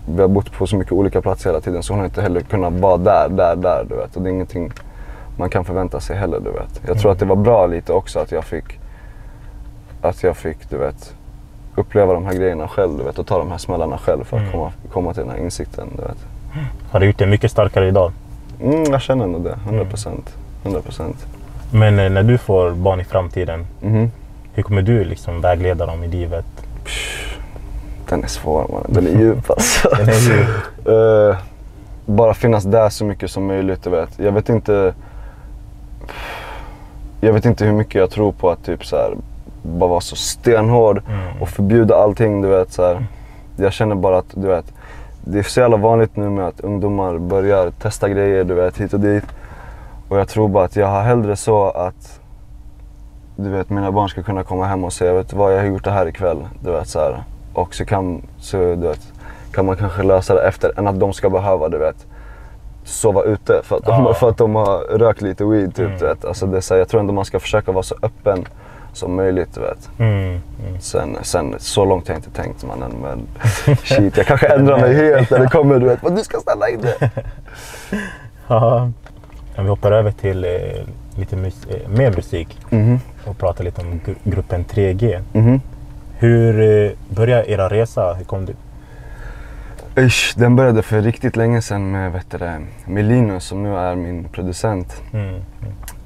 [0.10, 2.42] vi har bott på så mycket olika platser hela tiden så hon har inte heller
[2.42, 3.86] kunnat vara där, där, där.
[3.90, 4.16] Du vet.
[4.16, 4.72] Och det är ingenting
[5.38, 6.40] man kan förvänta sig heller.
[6.40, 6.82] Du vet.
[6.88, 7.12] Jag tror Mm.
[7.14, 8.80] att det var bra lite också att jag fick,
[10.02, 11.14] att jag fick du vet,
[11.76, 14.42] uppleva de här grejerna själv du vet, och ta de här smällarna själv för att
[14.44, 14.52] Mm.
[14.54, 15.88] komma, komma till den här insikten.
[15.96, 16.18] Du vet.
[16.92, 18.12] Har det gjort dig mycket starkare idag?
[18.64, 20.36] Mm, jag känner nog det, 100 procent.
[20.64, 21.26] 100 procent.
[21.72, 24.12] Men eh, när du får barn i framtiden, Mhm.
[24.54, 26.46] hur kommer du liksom vägleda dem i livet?
[28.10, 28.86] Den är svår man.
[28.88, 29.90] Den är djup alltså.
[29.98, 30.46] Den är ju...
[31.30, 31.36] Eh,
[32.06, 33.84] bara finnas där så mycket som möjligt.
[33.84, 34.20] Du vet.
[34.20, 34.94] Jag vet inte.
[37.22, 39.14] Jag vet inte hur mycket jag tror på att typ så här,
[39.62, 41.42] bara vara så stenhård Mm.
[41.42, 42.42] och förbjuda allting.
[42.42, 43.06] Du vet, så här.
[43.58, 44.66] Jag känner bara att du vet,
[45.26, 48.94] det är så jävla vanligt nu med att ungdomar börjar testa grejer du vet, hit
[48.94, 49.24] och dit.
[50.10, 52.20] Och jag tror bara att jag har hellre så att
[53.36, 55.84] du vet, mina barn ska kunna komma hem och säga vet vad, jag har gjort
[55.84, 56.38] det här ikväll.
[56.64, 57.24] Du vet, så här.
[57.54, 59.14] Och så kan, så, du vet,
[59.52, 62.06] kan man kanske lösa det efter än att de ska behöva du vet,
[62.84, 64.14] sova ute för att, de, Ja.
[64.14, 65.76] för att de har rökt lite weed.
[65.76, 66.00] Typ, Mm.
[66.00, 66.26] du vet.
[66.26, 68.46] Alltså, det är så här, jag tror ändå man ska försöka vara så öppen
[68.94, 69.58] som möjligt.
[69.58, 69.90] Vet.
[70.00, 70.20] Mm.
[70.30, 70.42] Mm.
[70.80, 72.92] Sen, sen så långt har jag inte tänkt mannen.
[73.02, 73.28] Men
[73.84, 76.04] shit, jag kanske ändrar mig helt när det kommer du vet.
[76.04, 77.10] Men du ska ställa in det.
[78.48, 78.92] Ja.
[79.58, 80.52] Vi hoppar över till eh,
[81.16, 85.22] lite mus- eh, mer musik Mhm, och pratar lite om gru- gruppen 3G.
[85.34, 85.62] mhm.
[86.18, 88.14] Hur eh, började era resa?
[88.14, 88.54] Hur kom du?
[90.02, 92.52] Ish, den började för riktigt länge sedan med, vet du,
[92.86, 95.02] med Linus som nu är min producent.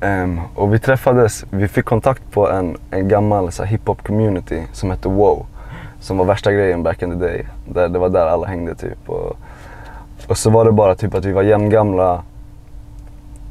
[0.01, 0.39] Mm.
[0.39, 4.63] Ehm, och vi träffades, vi fick kontakt på en, en gammal så här, hiphop community
[4.71, 5.45] som hette Wow.
[5.99, 7.45] Som var värsta grejen back in the day.
[7.69, 9.09] Där, det var där alla hängde typ.
[9.09, 9.37] Och,
[10.27, 12.23] och så var det bara typ att vi var jämngamla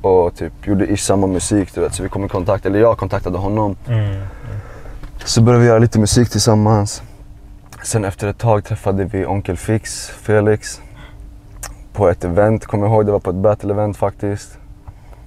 [0.02, 1.94] och typ gjorde ish samma musik du vet.
[1.94, 3.76] Så vi kom i kontakt, eller jag kontaktade honom.
[3.88, 4.22] Mm.
[5.24, 7.02] Så började vi göra lite musik tillsammans.
[7.82, 10.80] Sen efter ett tag träffade vi Onkel Fix, Felix.
[11.92, 13.06] På ett event, kommer jag ihåg.
[13.06, 14.58] Det var på ett battle-event faktiskt.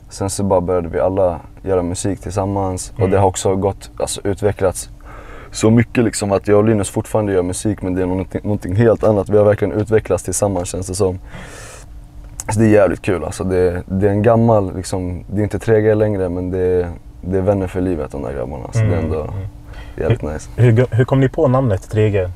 [0.09, 2.91] Sen så bara började vi alla göra musik tillsammans.
[2.93, 3.11] Och Mm.
[3.11, 4.89] det har också gått, alltså utvecklats
[5.51, 8.75] så mycket liksom att jag och Linus fortfarande gör musik men det är någonting, någonting
[8.75, 9.29] helt annat.
[9.29, 11.19] Vi har verkligen utvecklats tillsammans känns det som.
[12.53, 13.43] Så det är jävligt kul alltså.
[13.43, 16.89] Det, det är en gammal, liksom, det är inte 3G längre men det är,
[17.21, 18.63] det är vänner för livet de där grabbarna.
[18.71, 19.05] Så det är Mm.
[19.05, 19.33] ändå Mm.
[19.97, 20.49] jävligt nice.
[20.55, 22.29] Hur, hur kom ni på namnet 3G?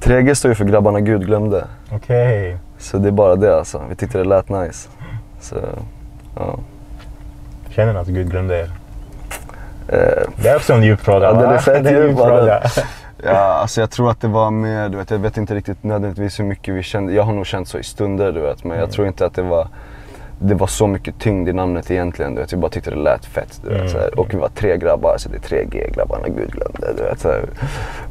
[0.00, 1.64] 3G står ju för grabbarna Gud glömde.
[1.92, 2.56] Okej.
[2.78, 3.82] Så det är bara det alltså.
[3.88, 4.88] Vi tyckte det lät nice.
[5.40, 5.56] Så,
[6.36, 6.58] ja.
[7.70, 8.70] Känner ni att Gud glömde er?
[9.88, 11.26] Eh, Det är också en djup fråga.
[11.26, 11.58] Ja, den är va?
[11.58, 12.60] fett djup, va?
[13.24, 16.40] ja, alltså jag tror att det var mer, du vet, jag vet inte riktigt nödvändigtvis
[16.40, 17.12] hur mycket vi kände.
[17.12, 18.90] Jag har nog känt så i stunder du vet, men jag Mm.
[18.90, 19.68] tror inte att det var
[20.44, 22.34] det var så mycket tyngd i namnet egentligen.
[22.34, 22.52] Du vet.
[22.52, 23.60] Vi bara tyckte det lät fett.
[23.64, 24.08] Du vet, Mm.
[24.16, 26.92] Och vi var tre grabbar, så det är tre G-grabbarna Gud glömde.
[26.96, 27.44] Du vet, så här.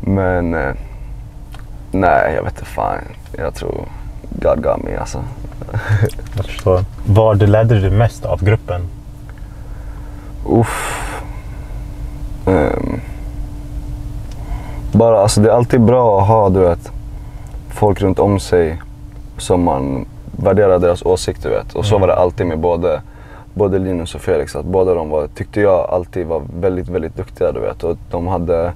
[0.01, 0.73] Men eh,
[1.91, 2.97] nej, jag vet inte fan.
[3.37, 3.85] Jag tror
[4.39, 5.23] God got me alltså.
[6.35, 6.83] Jag förstår.
[7.05, 8.81] Vad lärde du mest av gruppen?
[10.49, 10.97] Uff.
[12.45, 12.99] Ehm.
[14.91, 16.91] bara, alltså det är alltid bra att ha du vet,
[17.69, 18.81] folk runt om sig
[19.37, 21.49] som man värderar deras åsikter.
[21.49, 21.73] Vet.
[21.75, 22.01] Och så Mm.
[22.01, 23.01] var det alltid med både,
[23.53, 24.55] både Linus och Felix.
[24.55, 27.51] Att båda de var, tyckte jag alltid var väldigt, väldigt duktiga.
[27.51, 27.83] Du vet.
[27.83, 28.73] Och de hade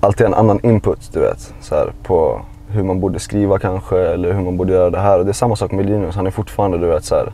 [0.00, 1.54] alltid en annan input du vet.
[1.60, 2.40] Så här, på
[2.72, 5.18] hur man borde skriva kanske eller hur man borde göra det här.
[5.18, 6.14] Och det är samma sak med Linus.
[6.16, 7.32] Han är fortfarande du vet så här,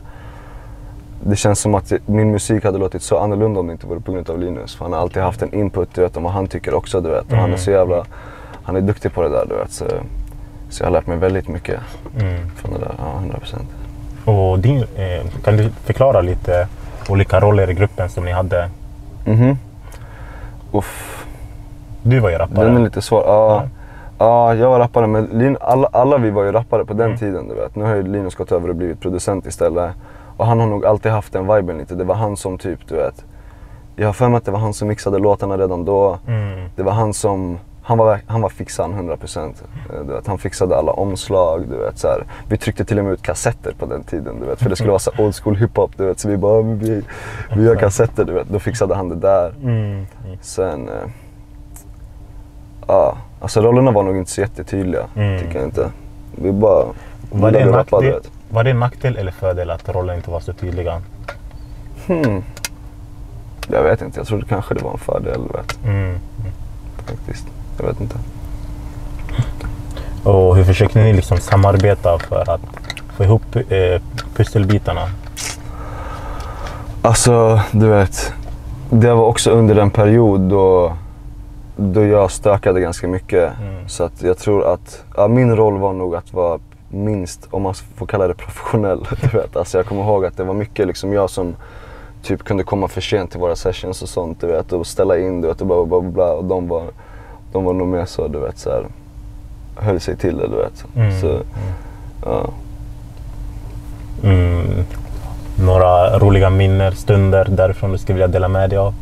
[1.23, 4.11] det känns som att min musik hade låtit så annorlunda om det inte vore på
[4.11, 4.75] grund av Linus.
[4.75, 7.01] För han har alltid haft en input du vet, om vad han tycker också.
[7.01, 7.23] Du vet.
[7.25, 7.57] Och han är Mm.
[7.59, 8.05] så jävla,
[8.63, 9.71] han är duktig på det där du vet.
[9.71, 9.85] Så,
[10.69, 11.79] så jag har lärt mig väldigt mycket
[12.19, 12.49] Mm.
[12.55, 12.91] från det där.
[12.97, 13.69] Ja, 100 procent.
[14.25, 16.67] Och din, eh, kan du förklara lite
[17.09, 18.69] olika roller i gruppen som ni hade?
[19.25, 19.57] Mhm.
[20.71, 21.25] Uff,
[22.03, 22.65] Du var ju rappare.
[22.65, 23.23] den är lite svår.
[23.25, 23.69] Ja, ja
[24.27, 27.17] jag var rappare men Lin, alla, alla vi var ju rappare på den Mm.
[27.17, 27.75] tiden du vet.
[27.75, 29.91] Nu har ju Linus gått över och blivit producent istället.
[30.37, 31.95] Och han har nog alltid haft den viben lite.
[31.95, 33.25] Det var han som typ, du vet.
[33.95, 36.17] Jag har för mig att det var han som mixade låtarna redan då.
[36.27, 36.69] Mm.
[36.75, 39.53] Det var han som, han var, han var fixan 100%.
[39.93, 42.23] Eh, Du vet, han fixade alla omslag, du vet så här.
[42.49, 44.59] Vi tryckte till och med ut kassetter på den tiden, du vet.
[44.61, 46.19] För det skulle vara så old school hiphop, du vet.
[46.19, 47.03] Så vi bara, "Ja, vi,
[47.55, 48.49] vi gör kassetter, du vet.
[48.49, 49.53] Då fixade han det där.
[49.63, 49.75] Mm.
[50.25, 50.37] Mm.
[50.41, 51.09] Sen, eh,
[52.87, 53.17] ja.
[53.41, 55.39] Alltså rollerna var nog inte så jättetydliga, Mm.
[55.39, 55.89] tycker jag inte.
[56.35, 56.85] Vi bara
[57.31, 58.31] Var, det en nackdel, vet.
[58.49, 61.01] var det en nackdel eller fördel att rollerna inte var så tydliga?
[62.07, 62.43] Hmm.
[63.71, 65.79] Jag vet inte, jag trodde kanske det var en fördel, vet.
[65.85, 66.15] Mm.
[67.07, 67.45] Faktiskt.
[67.79, 68.15] Jag vet inte.
[70.23, 72.61] Och hur försökte ni liksom samarbeta för att
[73.17, 74.01] få ihop eh,
[74.35, 75.01] pusselbitarna?
[77.01, 78.33] Alltså, du vet.
[78.89, 80.93] Det var också under en period då,
[81.79, 83.53] då jag stökade ganska mycket.
[83.61, 83.89] Mm.
[83.89, 87.73] Så att jag tror att ja, min roll var nog att vara minst, om man
[87.73, 89.07] får kalla det professionell.
[89.21, 89.55] Du vet.
[89.55, 91.55] Alltså jag kommer ihåg att det var mycket liksom jag som
[92.23, 94.41] typ kunde komma för sent till våra sessions och sånt.
[94.41, 96.11] Du vet, och ställa in du vet, och bla bla bla.
[96.11, 96.33] bla.
[96.33, 96.83] Och de var,
[97.51, 98.85] de var nog mer så, du vet, så här,
[99.75, 100.47] höll sig till det.
[100.47, 100.85] Du vet.
[100.95, 101.21] Mm.
[101.21, 101.39] Så,
[102.25, 102.49] ja.
[104.23, 104.85] Mm.
[105.65, 108.93] Några roliga minnen, stunder därifrån du skulle vilja dela med dig av?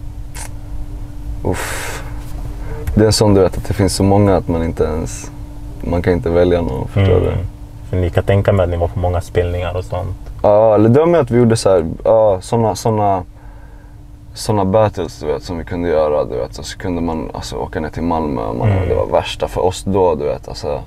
[1.43, 1.96] Uff.
[2.97, 5.31] Det är en sån du vet att det finns så många att man inte ens,
[5.81, 6.87] man kan inte välja någon.
[6.87, 7.27] Förstår du?
[7.27, 7.45] Mm.
[7.89, 10.17] För ni kan tänka mig att ni var på många spelningar och sånt.
[10.43, 13.23] Ja, eller det var med att vi gjorde så här, ja, såna, såna,
[14.33, 16.23] såna battles du vet som vi kunde göra.
[16.25, 16.57] Du vet.
[16.57, 18.89] Och så kunde man alltså, åka ner till Malmö och man, Mm.
[18.89, 20.47] det var värsta för oss då du vet.
[20.47, 20.81] Alltså,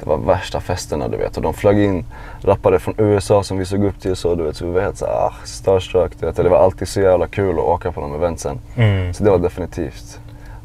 [0.00, 1.36] det var värsta festerna du vet.
[1.36, 2.04] Och de flög in
[2.40, 4.56] rappare från USA som vi såg upp till så du vet.
[4.56, 6.38] Så vi var helt såhär, ah, starstruck du vet.
[6.38, 8.58] Och det var alltid så jävla kul att åka på de eventsen.
[8.76, 9.14] Mm.
[9.14, 10.18] Så det var definitivt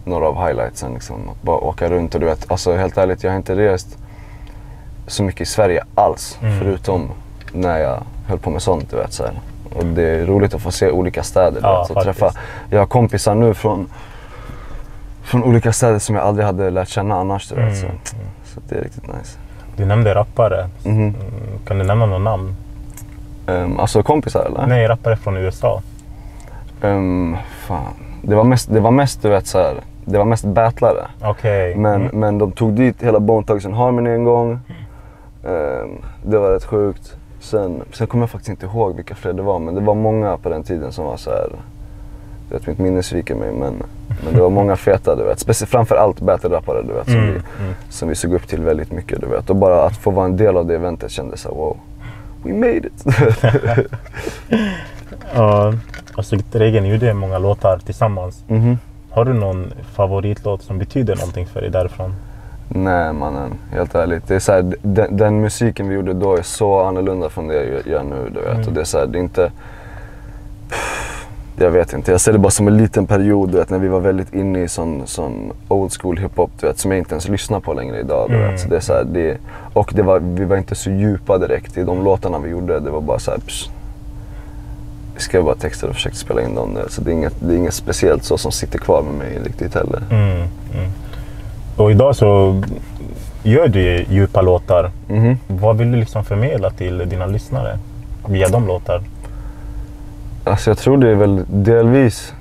[0.07, 0.93] några av highlightsen.
[0.93, 1.29] Liksom.
[1.29, 3.97] Att bara åka runt och du vet, alltså helt ärligt jag har inte rest
[5.07, 6.37] så mycket i Sverige alls.
[6.41, 6.59] Mm.
[6.59, 7.09] Förutom
[7.53, 9.13] när jag höll på med sånt du vet.
[9.13, 9.33] Så här.
[9.75, 11.59] Och det är roligt att få se olika städer.
[11.63, 11.87] Ja, vet.
[11.87, 12.31] Så träffa,
[12.69, 13.87] jag har kompisar nu från,
[15.23, 17.49] från olika städer som jag aldrig hade lärt känna annars.
[17.49, 17.63] Du vet.
[17.63, 17.75] Mm.
[17.75, 18.15] Så,
[18.53, 19.37] så det är riktigt nice.
[19.75, 20.69] Du nämnde rappare.
[20.83, 20.99] Mhm.
[20.99, 21.13] Mm.
[21.67, 22.55] Kan du nämna några namn?
[23.47, 24.67] Um, alltså kompisar eller?
[24.67, 25.81] Nej, rappare från USA.
[26.81, 27.93] Um, fan.
[28.21, 29.75] Det var mest, det var mest du vet så här,
[30.11, 31.07] det var mest battlare.
[31.21, 31.75] Okej.
[31.75, 32.19] Men, Mm.
[32.19, 34.59] men de tog dit hela Bone Thugs and Harmony en gång.
[35.45, 35.89] Ehm,
[36.25, 37.15] det var rätt sjukt.
[37.39, 40.37] Sen, sen kommer jag faktiskt inte ihåg vilka fler det var, men det var många
[40.37, 41.47] på den tiden som var så här.
[42.49, 43.73] Du vet, mitt minne sviker mig, men,
[44.25, 45.37] men det var många feta, du vet.
[45.47, 47.73] Speci- framförallt battle-rappare, du vet, som, Mm, vi, mm.
[47.89, 49.49] som vi såg upp till väldigt mycket, du vet.
[49.49, 51.77] Och bara att få vara en del av det eventet kändes så här, wow.
[52.43, 53.05] We made it!
[55.35, 55.73] Ja,
[56.15, 58.43] alltså Regen gjorde många låtar tillsammans.
[58.47, 58.77] Mhm.
[59.17, 62.13] Har du någon favoritlåt som betyder någonting för dig därifrån?
[62.69, 64.27] Nej mannen, helt ärligt.
[64.27, 67.53] Det är så här, den, den musiken vi gjorde då är så annorlunda från det
[67.65, 68.30] jag gör nu.
[68.34, 68.53] Du vet.
[68.56, 68.67] Mm.
[68.67, 69.51] Och det är så här, det är inte...
[71.60, 73.88] Jag vet inte, jag ser det bara som en liten period du vet, när vi
[73.88, 77.27] var väldigt inne i sån, sån old school hiphop du vet, som jag inte ens
[77.27, 78.30] lyssnar på längre idag.
[78.30, 78.51] Du Mm.
[78.51, 78.60] vet.
[78.60, 79.38] Så det är så här, det,
[79.73, 82.80] och det var, vi var inte så djupa direkt i de låtarna vi gjorde.
[82.80, 83.69] Det var bara så här, pss,
[85.21, 86.77] skrev bara texter och försökte spela in dem.
[86.89, 89.73] Så det är, inget, det är inget speciellt så som sitter kvar med mig riktigt
[89.73, 90.01] heller.
[90.12, 90.91] Mm, mm.
[91.77, 92.62] Och idag så
[93.43, 94.91] gör du ju djupa låtar.
[95.08, 95.38] Mhm.
[95.47, 97.80] Vad vill du liksom förmedla till dina lyssnare
[98.27, 99.01] via de låtar?
[100.43, 102.34] Alltså jag tror det är väl delvis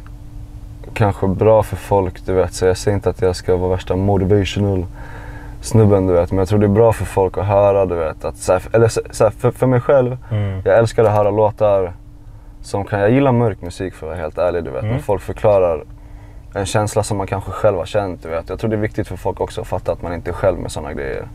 [0.94, 2.54] kanske bra för folk, du vet.
[2.54, 4.86] Så jag säger inte att jag ska vara värsta motivational
[5.60, 6.30] snubben du vet.
[6.30, 8.24] Men jag tror det är bra för folk att höra du vet.
[8.24, 10.60] Att, så här, eller så här, för, för mig själv, Mm.
[10.64, 11.92] jag älskar att höra låtar
[12.66, 14.82] som kan, jag gillar mörk musik för att vara helt ärlig du vet.
[14.82, 14.94] Mm.
[14.94, 15.84] När folk förklarar
[16.54, 18.48] en känsla som man kanske själv har känt du vet.
[18.48, 20.58] Jag tror det är viktigt för folk också att fatta att man inte är själv
[20.58, 21.28] med sådana grejer.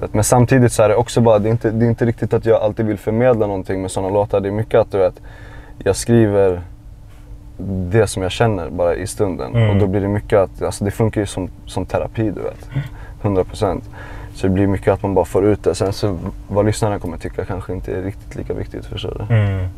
[0.00, 2.34] Vet, Men samtidigt så är det också bara, det är, inte, det är inte riktigt
[2.34, 4.40] att jag alltid vill förmedla någonting med sådana låtar.
[4.40, 5.20] Det är mycket att du vet,
[5.78, 6.62] jag skriver
[7.90, 9.54] det som jag känner bara i stunden.
[9.54, 9.70] Mm.
[9.70, 12.68] Och då blir det mycket att, alltså det funkar ju som, som terapi du vet.
[13.22, 13.80] 100%.
[14.34, 15.74] Så det blir mycket att man bara får ut det.
[15.74, 19.34] Sen så vad lyssnarna kommer tycka kanske inte är riktigt lika viktigt, förstår du?
[19.34, 19.48] Mm.
[19.48, 19.68] Mm.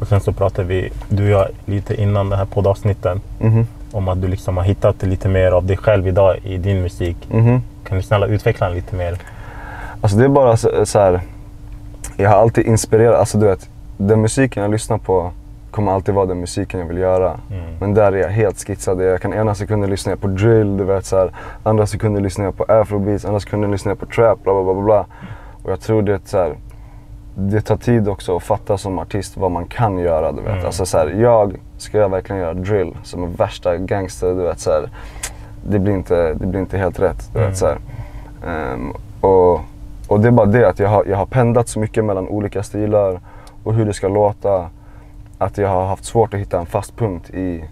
[0.00, 4.08] Och sen så pratade vi, du och jag, lite innan den här poddavsnitten Mhm, om
[4.08, 7.16] att du liksom har hittat lite mer av dig själv idag i din musik.
[7.30, 7.62] mhm.
[7.84, 9.18] Kan du snälla utveckla den lite mer?
[10.00, 11.20] Alltså det är bara så, så här.
[12.16, 15.30] Jag har alltid inspirerat, alltså du vet, den musiken jag lyssnar på
[15.70, 17.40] kommer alltid vara den musiken jag vill göra.
[17.50, 17.64] Mm.
[17.80, 19.02] Men där är jag helt skitsad.
[19.02, 21.30] Jag kan ena sekunden lyssna på drill, du vet så här.
[21.62, 24.82] Andra sekunden lyssnar jag på afrobeats, andra sekunden lyssnar jag på trap, bla bla bla,
[24.82, 25.06] bla.
[25.62, 26.54] Och jag tror det är så här,
[27.40, 30.52] det tar tid också att fatta som artist vad man kan göra, du vet.
[30.52, 30.66] Mm.
[30.66, 34.60] Alltså så här, jag, ska jag verkligen göra drill som är värsta gangster, du vet
[34.60, 34.90] så här.
[35.68, 37.50] Det blir inte, det blir inte helt rätt, du Mm.
[37.50, 37.66] vet så.
[38.46, 39.60] Ehm, och,
[40.08, 42.62] och det är bara det att jag har, jag har pendlat så mycket mellan olika
[42.62, 43.20] stilar
[43.64, 44.70] och hur det ska låta.
[45.38, 47.64] Att jag har haft svårt att hitta en fast punkt i,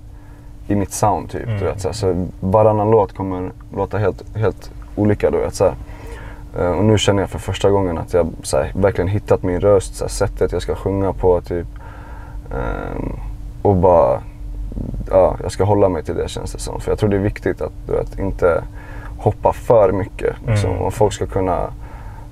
[0.69, 1.47] i mitt sound typ.
[1.47, 1.59] Mm.
[1.59, 1.93] Du vet, så, här.
[1.93, 5.31] så varannan låt kommer låta helt, helt olika.
[5.31, 5.73] Du vet, så
[6.59, 10.09] och nu känner jag för första gången att jag här, verkligen hittat min röst, här,
[10.09, 11.67] sättet jag ska sjunga på typ.
[12.51, 13.13] Ehm,
[13.63, 14.21] och bara,
[15.11, 16.81] ja, jag ska hålla mig till det känns det som.
[16.81, 18.63] För jag tror det är viktigt att du vet, inte
[19.19, 20.37] hoppa för mycket.
[20.47, 20.71] Liksom.
[20.71, 20.83] Mm.
[20.83, 21.71] Om folk ska kunna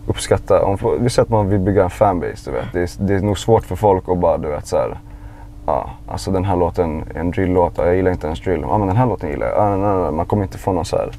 [0.06, 2.72] uppskatta, om, vi säger att man vill bygga en fanbase, du vet.
[2.72, 4.98] Det är, det är nog svårt för folk att bara, du vet så här,
[5.66, 8.60] Ja, alltså den här låten är en drill-låt, ja, jag gillar inte ens drill.
[8.60, 9.56] Ja men den här låten gillar jag.
[9.56, 10.12] Ja, nej, nej, nej.
[10.12, 11.10] Man kommer inte få någon så här.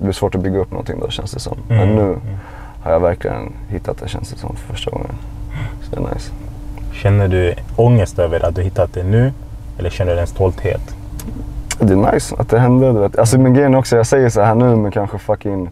[0.00, 1.58] Det blir svårt att bygga upp någonting då känns det som.
[1.68, 2.18] Men Mm, nu mm.
[2.82, 5.14] har jag verkligen hittat det känns det som för första gången.
[5.82, 6.32] Så det är nice.
[6.92, 9.32] Känner du ångest över att du hittat det nu?
[9.78, 10.80] Eller känner du en stolthet?
[11.78, 12.92] Det är nice att det hände.
[12.92, 13.18] Du vet.
[13.18, 15.70] Alltså men grejen också, jag säger så här nu men kanske fucking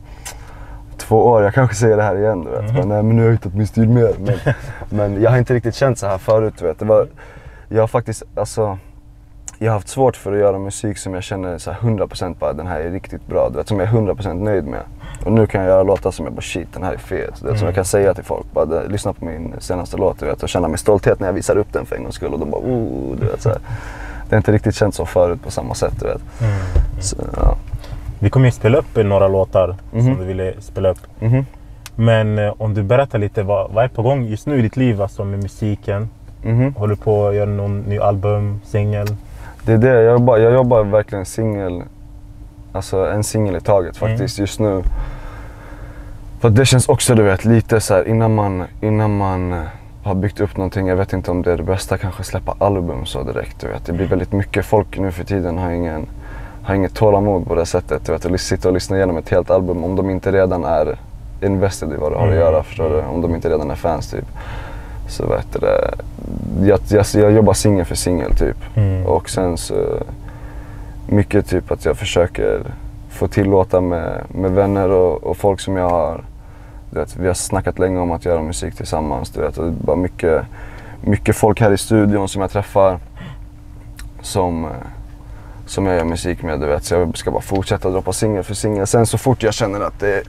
[0.97, 1.43] två år.
[1.43, 2.65] Jag kanske säger det här igen du vet.
[2.65, 2.75] Mhm.
[2.75, 4.15] Bara, Nej men nu har jag hittat min stil mer.
[4.19, 4.39] Men,
[4.91, 6.79] men jag har inte riktigt känt så här förut du vet.
[6.79, 7.07] Det var,
[7.69, 8.79] jag har faktiskt, alltså
[9.59, 12.53] jag har haft svårt för att göra musik som jag känner så här 100% bara
[12.53, 13.49] den här är riktigt bra.
[13.51, 14.81] Du vet, som jag är 100% nöjd med.
[15.25, 17.19] Och nu kan jag göra låtar som jag bara shit den här är fet.
[17.19, 17.65] Du vet, Som Mm.
[17.67, 18.47] jag kan säga till folk.
[18.53, 21.33] Bara, "Det- lyssna på min senaste låt du vet, och känna mig stolthet när jag
[21.35, 22.33] visar upp den för en gångs skull.
[22.33, 23.59] Och de bara oh, du vet så här.
[24.29, 26.21] Det har inte riktigt känts så förut på samma sätt du vet.
[27.01, 27.57] Så, ja.
[28.19, 30.05] Vi kommer ju spela upp några låtar Mhm.
[30.05, 30.99] som du ville spela upp.
[31.21, 31.47] Mhm.
[31.95, 34.77] Men eh, om du berättar lite, vad, vad är på gång just nu i ditt
[34.77, 36.09] liv alltså, med musiken?
[36.43, 36.75] Mhm.
[36.75, 39.07] Håller du på att göra någon ny album, singel?
[39.69, 41.83] Det är det, jag jobbar, jag jobbar verkligen singel,
[42.73, 44.11] alltså en singel i taget Mm.
[44.11, 44.83] faktiskt just nu.
[46.41, 49.59] För det känns också du vet lite så här innan man, innan man eh,
[50.03, 53.07] har byggt upp någonting, jag vet inte om det är det bästa kanske släppa album
[53.07, 53.87] så direkt du vet.
[53.87, 56.07] Det blir väldigt mycket, folk nu för tiden har ingen,
[56.63, 58.07] har inget tålamod på det sättet.
[58.07, 60.99] Du vet, att sitta och lyssna igenom ett helt album om de inte redan är
[61.43, 62.41] invested i vad det har att Mm.
[62.45, 63.01] göra förstår du.
[63.15, 64.27] Om de inte redan är fans typ.
[65.09, 65.95] Så vet du det,
[66.69, 68.57] jag, jag, jag jobbar singel för singel typ.
[68.77, 69.07] Mm.
[69.07, 70.03] Och sen så
[71.07, 72.63] mycket typ att jag försöker
[73.11, 76.25] få tillåta med, med vänner och, och folk som jag har.
[76.91, 79.31] Vet, vi har snackat länge om att göra musik tillsammans.
[79.31, 80.45] Du vet, och det är bara mycket,
[81.01, 82.99] mycket folk här i studion som jag träffar
[84.21, 84.69] som,
[85.67, 86.61] som jag gör musik med.
[86.61, 86.85] Du vet.
[86.85, 88.87] Så jag ska bara fortsätta droppa singel för singel.
[88.87, 90.23] Sen så fort jag känner att det,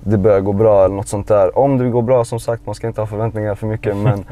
[0.00, 1.58] det börjar gå bra eller något sånt där.
[1.58, 3.96] Om det går bra som sagt, man ska inte ha förväntningar för mycket.
[4.06, 4.24] Men,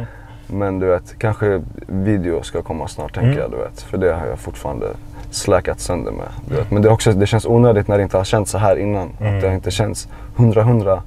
[0.47, 3.41] men du vet, kanske video ska komma snart tänker Mm.
[3.43, 3.51] jag.
[3.51, 3.81] Du vet.
[3.83, 4.87] För det har jag fortfarande
[5.31, 6.27] släkat sönder med.
[6.49, 6.71] Du vet.
[6.71, 9.11] Men det, också, det känns onödigt när det inte har känts så här innan.
[9.21, 9.35] Mm.
[9.37, 11.03] Att det inte känts hundra hundra.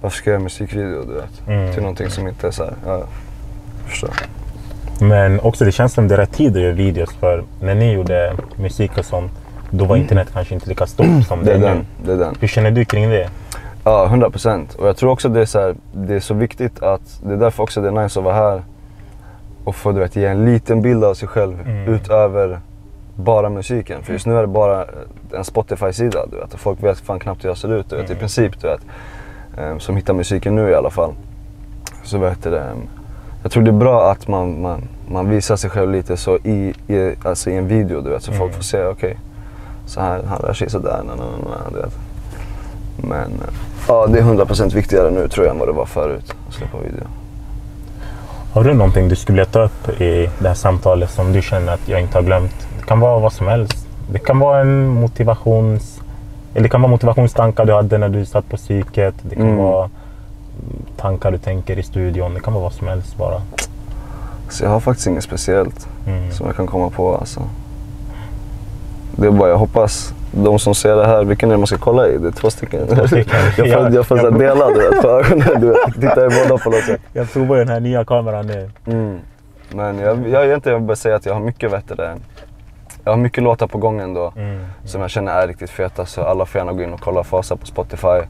[0.00, 1.04] Varför ska jag göra musikvideo?
[1.04, 1.48] Du vet.
[1.48, 1.72] Mm.
[1.72, 2.74] Till någonting som inte är så här.
[2.86, 3.02] Ja,
[3.86, 4.10] förstår.
[5.00, 7.92] Men också det känns som det är rätt tid att göra videos för när ni
[7.92, 9.32] gjorde musik och sånt
[9.70, 11.44] då var internet kanske inte lika stort som Mm.
[11.60, 11.84] Det är nu.
[12.04, 12.34] Det är den.
[12.40, 13.28] Hur känner du kring det?
[13.84, 14.74] Ja, 100 procent.
[14.74, 17.36] Och jag tror också det är, så här, det är så viktigt att, det är
[17.36, 18.62] därför också det är nice att vara här
[19.64, 21.94] och få du vet, ge en liten bild av sig själv Mm.
[21.94, 22.60] utöver
[23.16, 24.02] bara musiken.
[24.02, 24.84] För just nu är det bara
[25.32, 26.54] en Spotify-sida du vet.
[26.54, 28.04] Och folk vet fan knappt hur jag ser ut du vet.
[28.10, 28.18] I Mm.
[28.20, 28.80] princip du vet.
[29.58, 31.12] Ehm, Som hittar musiken nu i alla fall.
[32.04, 32.60] Så vet du det.
[32.60, 32.88] ehm,
[33.42, 36.74] Jag tror det är bra att man, man, man visar sig själv lite så i,
[36.88, 38.22] i, alltså i en video du vet.
[38.22, 38.38] Så Mm.
[38.38, 39.18] folk får se, okej.
[39.86, 41.02] så här, han rör sig sådär.
[41.06, 41.94] Na, na, na, du vet.
[42.96, 43.54] Men eh,
[43.88, 46.78] ja, det är 100% viktigare nu tror jag än vad det var förut att släppa
[46.78, 47.04] video.
[48.52, 51.72] Har du någonting du skulle vilja ta upp i det här samtalet som du känner
[51.72, 52.54] att jag inte har glömt?
[52.80, 53.86] Det kan vara vad som helst.
[54.12, 56.00] Det kan vara en motivations
[56.54, 59.14] Eller det kan vara motivationstankar du hade när du satt på psyket.
[59.22, 59.56] Det kan Mm.
[59.56, 59.90] vara
[60.96, 62.34] tankar du tänker i studion.
[62.34, 63.42] Det kan vara vad som helst bara.
[64.48, 66.32] Så jag har faktiskt inget speciellt Mm.
[66.32, 67.40] som jag kan komma på alltså.
[69.16, 71.78] Det är bara, jag hoppas de som ser det här, vilken är det man ska
[71.78, 72.18] kolla i?
[72.18, 72.86] Det är två stycken.
[72.86, 73.38] Två stycken.
[73.44, 75.60] jag får, Ja, jag får jag- dela du vet, på ögonen.
[75.60, 75.94] Du vet.
[75.94, 77.00] Titta i båda på något sätt.
[77.12, 78.70] Jag provar ju den här nya kameran nu.
[78.86, 79.18] Mm.
[79.72, 82.14] Men jag, jag egentligen vill bara säga att jag har mycket bättre.
[83.04, 84.64] Jag har mycket låtar på gång ändå Mm.
[84.84, 86.06] som jag känner är riktigt feta.
[86.06, 88.20] Så alla får gärna gå in och kolla Fasa på Spotify.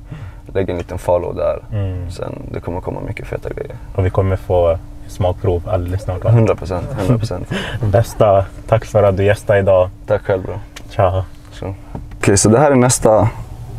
[0.54, 1.58] Lägg en liten follow där.
[1.72, 2.10] Mm.
[2.10, 3.74] Sen det kommer komma mycket feta grejer.
[3.94, 6.24] Och vi kommer få smakprov alldeles snart.
[6.24, 6.30] va?
[6.30, 7.48] 100 procent, 100 procent.
[7.92, 9.88] Bästa, tack för att du gästade idag.
[10.06, 10.54] Tack själv bro.
[10.90, 11.22] Ciao.
[11.54, 11.74] Så.
[12.18, 13.28] Okej, så det här är nästa,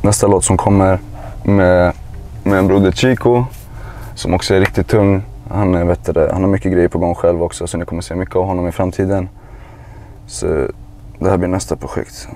[0.01, 0.99] nästa låt som kommer
[1.43, 1.93] med,
[2.43, 3.45] med en broder Chico
[4.15, 5.23] som också är riktigt tung.
[5.49, 7.85] Han, är, vet du, det, han har mycket grejer på gång själv också så ni
[7.85, 9.29] kommer se mycket av honom i framtiden.
[10.27, 10.45] Så
[11.19, 12.13] det här blir nästa projekt.
[12.13, 12.29] Så,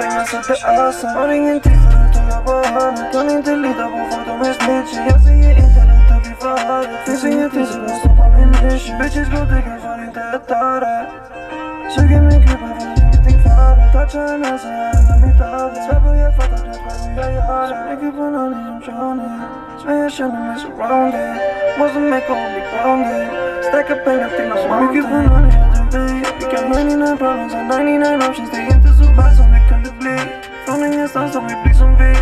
[0.00, 3.30] det dygna pengar så det öser Har ingen tid för att tugga på hörnet Kan
[3.30, 6.98] inte lita på folk, de är snitchy Jag säger inte rätt och vi förhör det
[7.06, 11.06] Finns ingenting som kan stoppa min mission Bitches går digga för inte ett öre
[11.92, 16.00] Suger min kupa för ingenting för det Touchar en näsa, jag ändrar mitt öde Svär
[16.04, 19.40] på jag fattar det för hur jag gör det Så mycket på noll, I'm drowning
[19.82, 21.36] Svär jag känner mig surrounded
[21.78, 23.28] Måste make och bli grounded
[23.68, 27.82] Stacka pengar till nåt Så mycket på noll, jag tog dig Vilka 99 problems har
[27.84, 28.59] 99 options
[31.20, 32.12] Ingenstans har vi blir som vi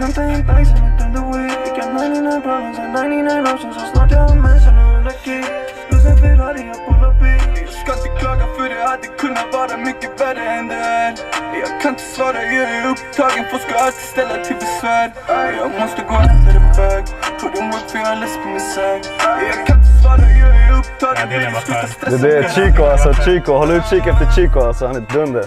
[0.00, 3.74] Hämta in bags som ett underweed Vilka 99 problems har 99 options.
[3.74, 5.44] Så snart jag har mansion och under key.
[5.88, 9.76] Plus en Ferrari, jag pullar bil Jag ska inte klaga för det hade kunnat vara
[9.88, 11.10] mycket värre än det här
[11.62, 15.06] Jag kan inte svara, jag är upptagen, folk ska alltid ställa till besvär
[15.60, 17.02] Jag måste gå och hämta en bag,
[17.40, 19.00] put in work för jag är less på min säng
[19.50, 21.26] Jag kan inte svara, jag är upptagen,
[22.22, 22.48] det är.
[22.56, 23.52] Chico alltså, Chico.
[23.60, 25.46] Håll utkik efter Chico alltså, han är ett dunder.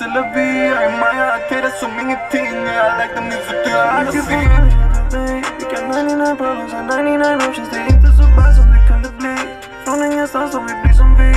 [0.00, 3.70] Är tufft, men sällan vi är Maja hanterar som ingenting I like the music du
[3.70, 7.78] har Mycket på sett noll, jag tog dig Vilka 99 problems har 99 options Det
[7.78, 9.36] är inte så bad som det kunde bli
[9.84, 11.30] Från ingenstans har vi blir som vi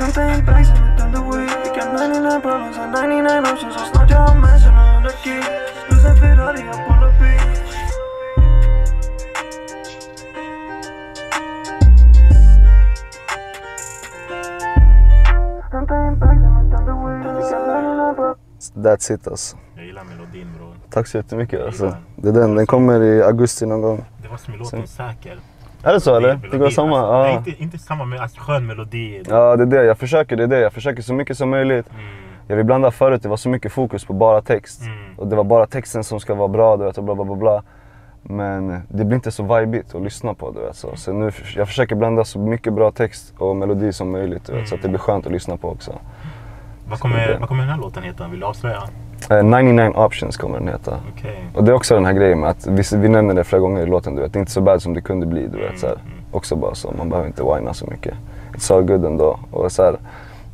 [0.00, 4.18] Hämta in bags som ett underweed Vilka 99 problems har 99 options Så snart jag
[4.18, 5.42] har mansion och under key.
[5.86, 7.46] Plus en Ferrari, jag pullar bil
[15.72, 16.25] Hämta in
[18.74, 19.56] That's it alltså.
[19.76, 20.74] Jag gillar melodin bror.
[20.90, 21.96] Tack så jättemycket alltså.
[22.16, 24.04] Det är den, den kommer i augusti någon gång.
[24.22, 25.38] Det var som i låten Säker.
[25.82, 26.40] Är det så eller?
[26.50, 26.98] Det går samma?
[26.98, 27.22] alltså.
[27.22, 27.38] Nej, Ja.
[27.38, 29.22] inte, inte samma men alltså, skön melodi.
[29.28, 30.60] Ja det är det, jag försöker, det är det.
[30.60, 31.86] Jag försöker så mycket som möjligt.
[31.90, 32.04] Mm.
[32.48, 34.80] Jag vill blanda förut, det var så mycket fokus på bara text.
[34.82, 34.98] Mm.
[35.18, 37.34] Och det var bara texten som ska vara bra du vet och bla bla bla
[37.36, 37.62] bla.
[38.22, 40.76] Men det blir inte så vibigt att lyssna på du vet.
[40.76, 44.52] Så, så nu, jag försöker blanda så mycket bra text och melodi som möjligt du
[44.52, 45.92] vet, så att det blir skönt att lyssna på också.
[46.88, 48.28] Vad, kommer, vad kommer den här låten heta?
[48.28, 48.82] Vill du avslöja?
[49.30, 50.98] Eh, 99 options kommer den heta.
[51.16, 51.44] Okej.
[51.54, 53.82] Och det är också den här grejen med att vi, vi nämner det flera gånger
[53.82, 54.32] i låten du vet.
[54.32, 55.78] Det är inte så bad som det kunde bli du vet.
[55.78, 55.96] Så här.
[56.30, 58.14] Också bara så, man behöver inte whina så mycket.
[58.52, 59.38] It's all good ändå.
[59.50, 59.96] Och så här,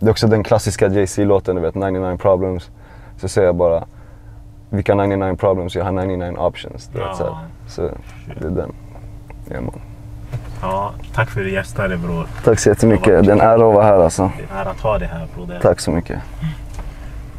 [0.01, 2.71] det är också den klassiska Jay-Z-låten du vet, 99 problems.
[3.17, 3.85] Så säger jag bara,
[4.71, 5.75] vilka 99 problems?
[5.75, 6.91] Jag har 99 options.
[6.93, 7.35] Du vet, så, här.
[7.69, 7.83] så
[8.41, 8.73] det är den.
[9.49, 9.81] Ja, man.
[10.63, 12.27] Ja, tack för att du gästade bror.
[12.45, 13.25] Tack så jättemycket.
[13.25, 14.31] Det är en ära att vara här alltså.
[14.37, 16.19] Det är en ära att ha dig här är- Tack så mycket.